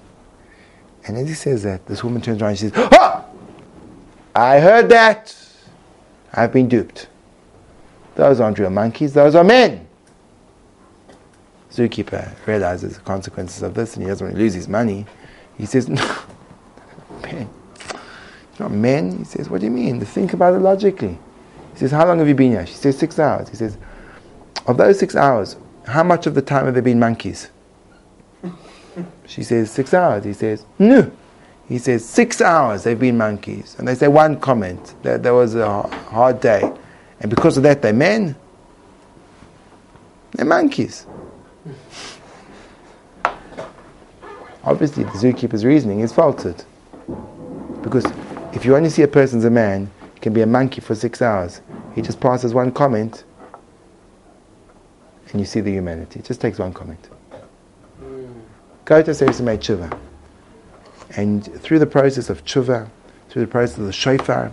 And 1.06 1.16
as 1.16 1.28
he 1.28 1.34
says 1.34 1.62
that, 1.62 1.86
this 1.86 2.02
woman 2.02 2.20
turns 2.20 2.42
around 2.42 2.50
and 2.50 2.58
she 2.58 2.68
says, 2.68 2.88
Ah! 2.92 3.24
I 4.34 4.60
heard 4.60 4.88
that. 4.90 5.34
I've 6.32 6.52
been 6.52 6.68
duped. 6.68 7.08
Those 8.16 8.40
aren't 8.40 8.58
real 8.58 8.70
monkeys, 8.70 9.14
those 9.14 9.34
are 9.34 9.44
men. 9.44 9.86
Zookeeper 11.70 12.34
realizes 12.46 12.94
the 12.94 13.00
consequences 13.00 13.62
of 13.62 13.74
this 13.74 13.94
and 13.94 14.02
he 14.02 14.08
doesn't 14.08 14.26
want 14.26 14.36
to 14.36 14.42
lose 14.42 14.54
his 14.54 14.68
money. 14.68 15.06
He 15.56 15.66
says, 15.66 15.88
No, 15.88 16.02
men. 17.22 17.48
Not 18.58 18.70
men. 18.70 19.18
He 19.18 19.24
says, 19.24 19.48
What 19.48 19.60
do 19.60 19.66
you 19.66 19.72
mean? 19.72 20.00
Think 20.04 20.32
about 20.32 20.54
it 20.54 20.60
logically. 20.60 21.18
He 21.76 21.80
says, 21.80 21.90
How 21.90 22.06
long 22.06 22.18
have 22.20 22.28
you 22.28 22.34
been 22.34 22.52
here? 22.52 22.64
She 22.66 22.72
says, 22.72 22.96
Six 22.96 23.18
hours. 23.18 23.50
He 23.50 23.56
says, 23.56 23.76
Of 24.66 24.78
those 24.78 24.98
six 24.98 25.14
hours, 25.14 25.56
how 25.86 26.02
much 26.02 26.26
of 26.26 26.34
the 26.34 26.40
time 26.40 26.64
have 26.64 26.72
there 26.72 26.82
been 26.82 26.98
monkeys? 26.98 27.50
She 29.26 29.42
says, 29.42 29.70
Six 29.70 29.92
hours. 29.92 30.24
He 30.24 30.32
says, 30.32 30.64
No. 30.78 31.12
He 31.68 31.76
says, 31.76 32.02
Six 32.02 32.40
hours 32.40 32.84
they've 32.84 32.98
been 32.98 33.18
monkeys. 33.18 33.76
And 33.78 33.86
they 33.86 33.94
say 33.94 34.08
one 34.08 34.40
comment 34.40 34.94
that 35.02 35.22
there 35.22 35.34
was 35.34 35.54
a 35.54 35.82
hard 35.82 36.40
day. 36.40 36.72
And 37.20 37.28
because 37.28 37.58
of 37.58 37.62
that, 37.64 37.82
they're 37.82 37.92
men. 37.92 38.36
They're 40.32 40.46
monkeys. 40.46 41.06
Obviously, 44.64 45.04
the 45.04 45.10
zookeeper's 45.10 45.64
reasoning 45.64 46.00
is 46.00 46.10
faltered. 46.10 46.64
Because 47.82 48.06
if 48.54 48.64
you 48.64 48.74
only 48.74 48.88
see 48.88 49.02
a 49.02 49.08
person 49.08 49.40
as 49.40 49.44
a 49.44 49.50
man, 49.50 49.90
he 50.14 50.20
can 50.20 50.32
be 50.32 50.40
a 50.40 50.46
monkey 50.46 50.80
for 50.80 50.94
six 50.94 51.20
hours. 51.20 51.60
He 51.96 52.02
just 52.02 52.20
passes 52.20 52.52
one 52.52 52.70
comment 52.70 53.24
and 55.32 55.40
you 55.40 55.46
see 55.46 55.60
the 55.60 55.72
humanity. 55.72 56.20
It 56.20 56.26
just 56.26 56.42
takes 56.42 56.58
one 56.58 56.72
comment. 56.72 57.08
Go 58.84 59.02
to 59.02 59.14
Seres 59.14 59.40
Tshuva. 59.40 59.98
And 61.16 61.44
through 61.62 61.78
the 61.78 61.86
process 61.86 62.28
of 62.28 62.44
tshuva, 62.44 62.88
through 63.30 63.46
the 63.46 63.50
process 63.50 63.78
of 63.78 63.86
the 63.86 63.92
shofar, 63.92 64.52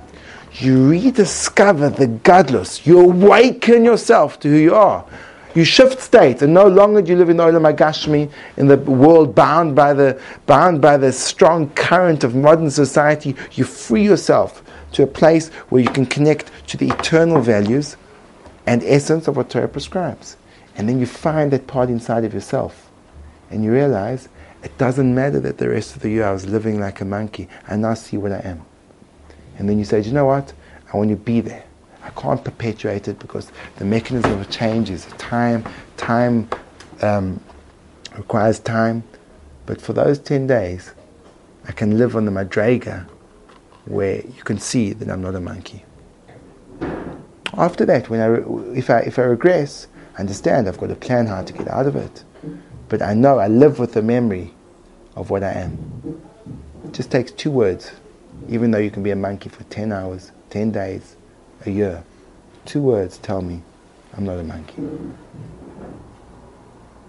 you 0.53 0.89
rediscover 0.89 1.89
the 1.89 2.07
godless. 2.07 2.87
You 2.87 3.01
awaken 3.01 3.83
yourself 3.83 4.39
to 4.39 4.49
who 4.49 4.55
you 4.55 4.75
are. 4.75 5.05
You 5.53 5.65
shift 5.65 5.99
states, 5.99 6.41
and 6.41 6.53
no 6.53 6.67
longer 6.67 7.01
do 7.01 7.11
you 7.11 7.17
live 7.17 7.29
in 7.29 7.37
the 7.37 7.43
Olam 7.43 7.71
Agashmi, 7.71 8.31
in 8.57 8.67
the 8.67 8.77
world 8.77 9.35
bound 9.35 9.75
by 9.75 9.93
the 9.93 10.19
bound 10.45 10.81
by 10.81 10.97
the 10.97 11.11
strong 11.11 11.69
current 11.71 12.23
of 12.23 12.35
modern 12.35 12.71
society. 12.71 13.35
You 13.51 13.65
free 13.65 14.03
yourself 14.03 14.62
to 14.93 15.03
a 15.03 15.07
place 15.07 15.49
where 15.69 15.81
you 15.81 15.89
can 15.89 16.05
connect 16.05 16.51
to 16.67 16.77
the 16.77 16.89
eternal 16.89 17.41
values 17.41 17.97
and 18.65 18.81
essence 18.83 19.27
of 19.27 19.35
what 19.35 19.49
Torah 19.49 19.67
prescribes, 19.67 20.37
and 20.75 20.87
then 20.87 20.99
you 20.99 21.05
find 21.05 21.51
that 21.51 21.67
part 21.67 21.89
inside 21.89 22.23
of 22.23 22.33
yourself, 22.33 22.89
and 23.49 23.63
you 23.63 23.71
realize 23.71 24.29
it 24.63 24.77
doesn't 24.77 25.13
matter 25.13 25.39
that 25.41 25.57
the 25.57 25.69
rest 25.69 25.95
of 25.95 26.01
the 26.01 26.09
year 26.09 26.25
I 26.25 26.31
was 26.31 26.45
living 26.45 26.79
like 26.79 27.01
a 27.01 27.05
monkey. 27.05 27.49
I 27.67 27.75
now 27.75 27.93
see 27.95 28.17
what 28.17 28.31
I 28.31 28.39
am, 28.39 28.65
and 29.57 29.67
then 29.67 29.77
you 29.77 29.85
say, 29.85 29.99
you 30.01 30.13
know 30.13 30.25
what? 30.25 30.53
I 30.93 30.97
want 30.97 31.09
to 31.09 31.15
be 31.15 31.41
there. 31.41 31.65
I 32.03 32.09
can't 32.11 32.43
perpetuate 32.43 33.07
it 33.07 33.19
because 33.19 33.51
the 33.77 33.85
mechanism 33.85 34.39
of 34.39 34.49
change 34.49 34.89
is 34.89 35.05
time. 35.17 35.65
Time 35.97 36.49
um, 37.01 37.41
requires 38.15 38.59
time. 38.59 39.03
But 39.65 39.81
for 39.81 39.93
those 39.93 40.19
10 40.19 40.45
days, 40.47 40.91
I 41.65 41.71
can 41.71 41.97
live 41.97 42.15
on 42.17 42.25
the 42.25 42.31
Madrega 42.31 43.07
where 43.85 44.17
you 44.21 44.43
can 44.43 44.59
see 44.59 44.93
that 44.93 45.09
I'm 45.09 45.21
not 45.21 45.35
a 45.35 45.41
monkey. 45.41 45.83
After 47.55 47.85
that, 47.85 48.09
when 48.09 48.19
I 48.19 48.25
re- 48.25 48.77
if, 48.77 48.89
I, 48.89 48.99
if 48.99 49.19
I 49.19 49.23
regress, 49.23 49.87
I 50.17 50.21
understand 50.21 50.67
I've 50.67 50.77
got 50.77 50.91
a 50.91 50.95
plan 50.95 51.27
how 51.27 51.43
to 51.43 51.53
get 51.53 51.67
out 51.67 51.85
of 51.85 51.95
it. 51.95 52.23
But 52.89 53.01
I 53.01 53.13
know 53.13 53.39
I 53.39 53.47
live 53.47 53.79
with 53.79 53.93
the 53.93 54.01
memory 54.01 54.53
of 55.15 55.29
what 55.29 55.43
I 55.43 55.51
am. 55.51 56.21
It 56.85 56.93
just 56.93 57.11
takes 57.11 57.31
two 57.31 57.51
words, 57.51 57.91
even 58.49 58.71
though 58.71 58.79
you 58.79 58.91
can 58.91 59.03
be 59.03 59.11
a 59.11 59.15
monkey 59.15 59.49
for 59.49 59.63
10 59.65 59.91
hours, 59.91 60.31
10 60.49 60.71
days, 60.71 61.15
a 61.65 61.69
year. 61.69 62.03
Two 62.65 62.81
words 62.81 63.17
tell 63.17 63.41
me 63.41 63.61
I'm 64.15 64.25
not 64.25 64.39
a 64.39 64.43
monkey. 64.43 64.81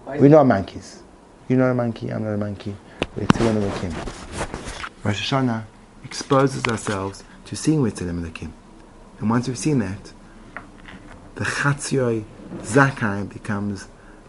We're 0.05 0.27
not 0.29 0.45
monkeys. 0.45 1.01
You're 1.47 1.59
not 1.59 1.71
a 1.71 1.73
monkey, 1.73 2.09
I'm 2.11 2.23
not 2.23 2.33
a 2.33 2.37
monkey. 2.37 2.75
We're 3.15 3.27
Tzilim 3.27 3.61
Elokim. 3.61 5.03
Rosh 5.03 5.31
Hashanah 5.31 5.63
exposes 6.05 6.63
ourselves 6.65 7.23
to 7.45 7.55
seeing 7.55 7.81
we're 7.81 7.91
Tzilim 7.91 8.23
Elokim. 8.23 8.51
And 9.19 9.29
once 9.29 9.47
we've 9.47 9.57
seen 9.57 9.79
that, 9.79 10.13
the 11.33 11.43
Chatzioi 11.43 12.23
Zakai 12.59 13.27
becomes 13.27 13.87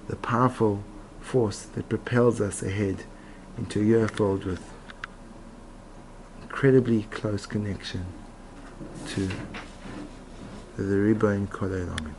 the 0.09 0.17
powerful 0.17 0.83
force 1.21 1.63
that 1.63 1.89
propels 1.89 2.41
us 2.41 2.63
ahead 2.63 3.05
into 3.59 3.81
a 3.81 3.85
year 3.85 4.09
filled 4.09 4.45
with 4.45 4.73
incredibly 6.43 7.03
close 7.05 7.45
connection 7.45 8.07
to 9.09 9.29
the 10.77 10.83
Ribono 10.83 11.51
Kol 11.51 11.69
Olamim. 11.69 12.15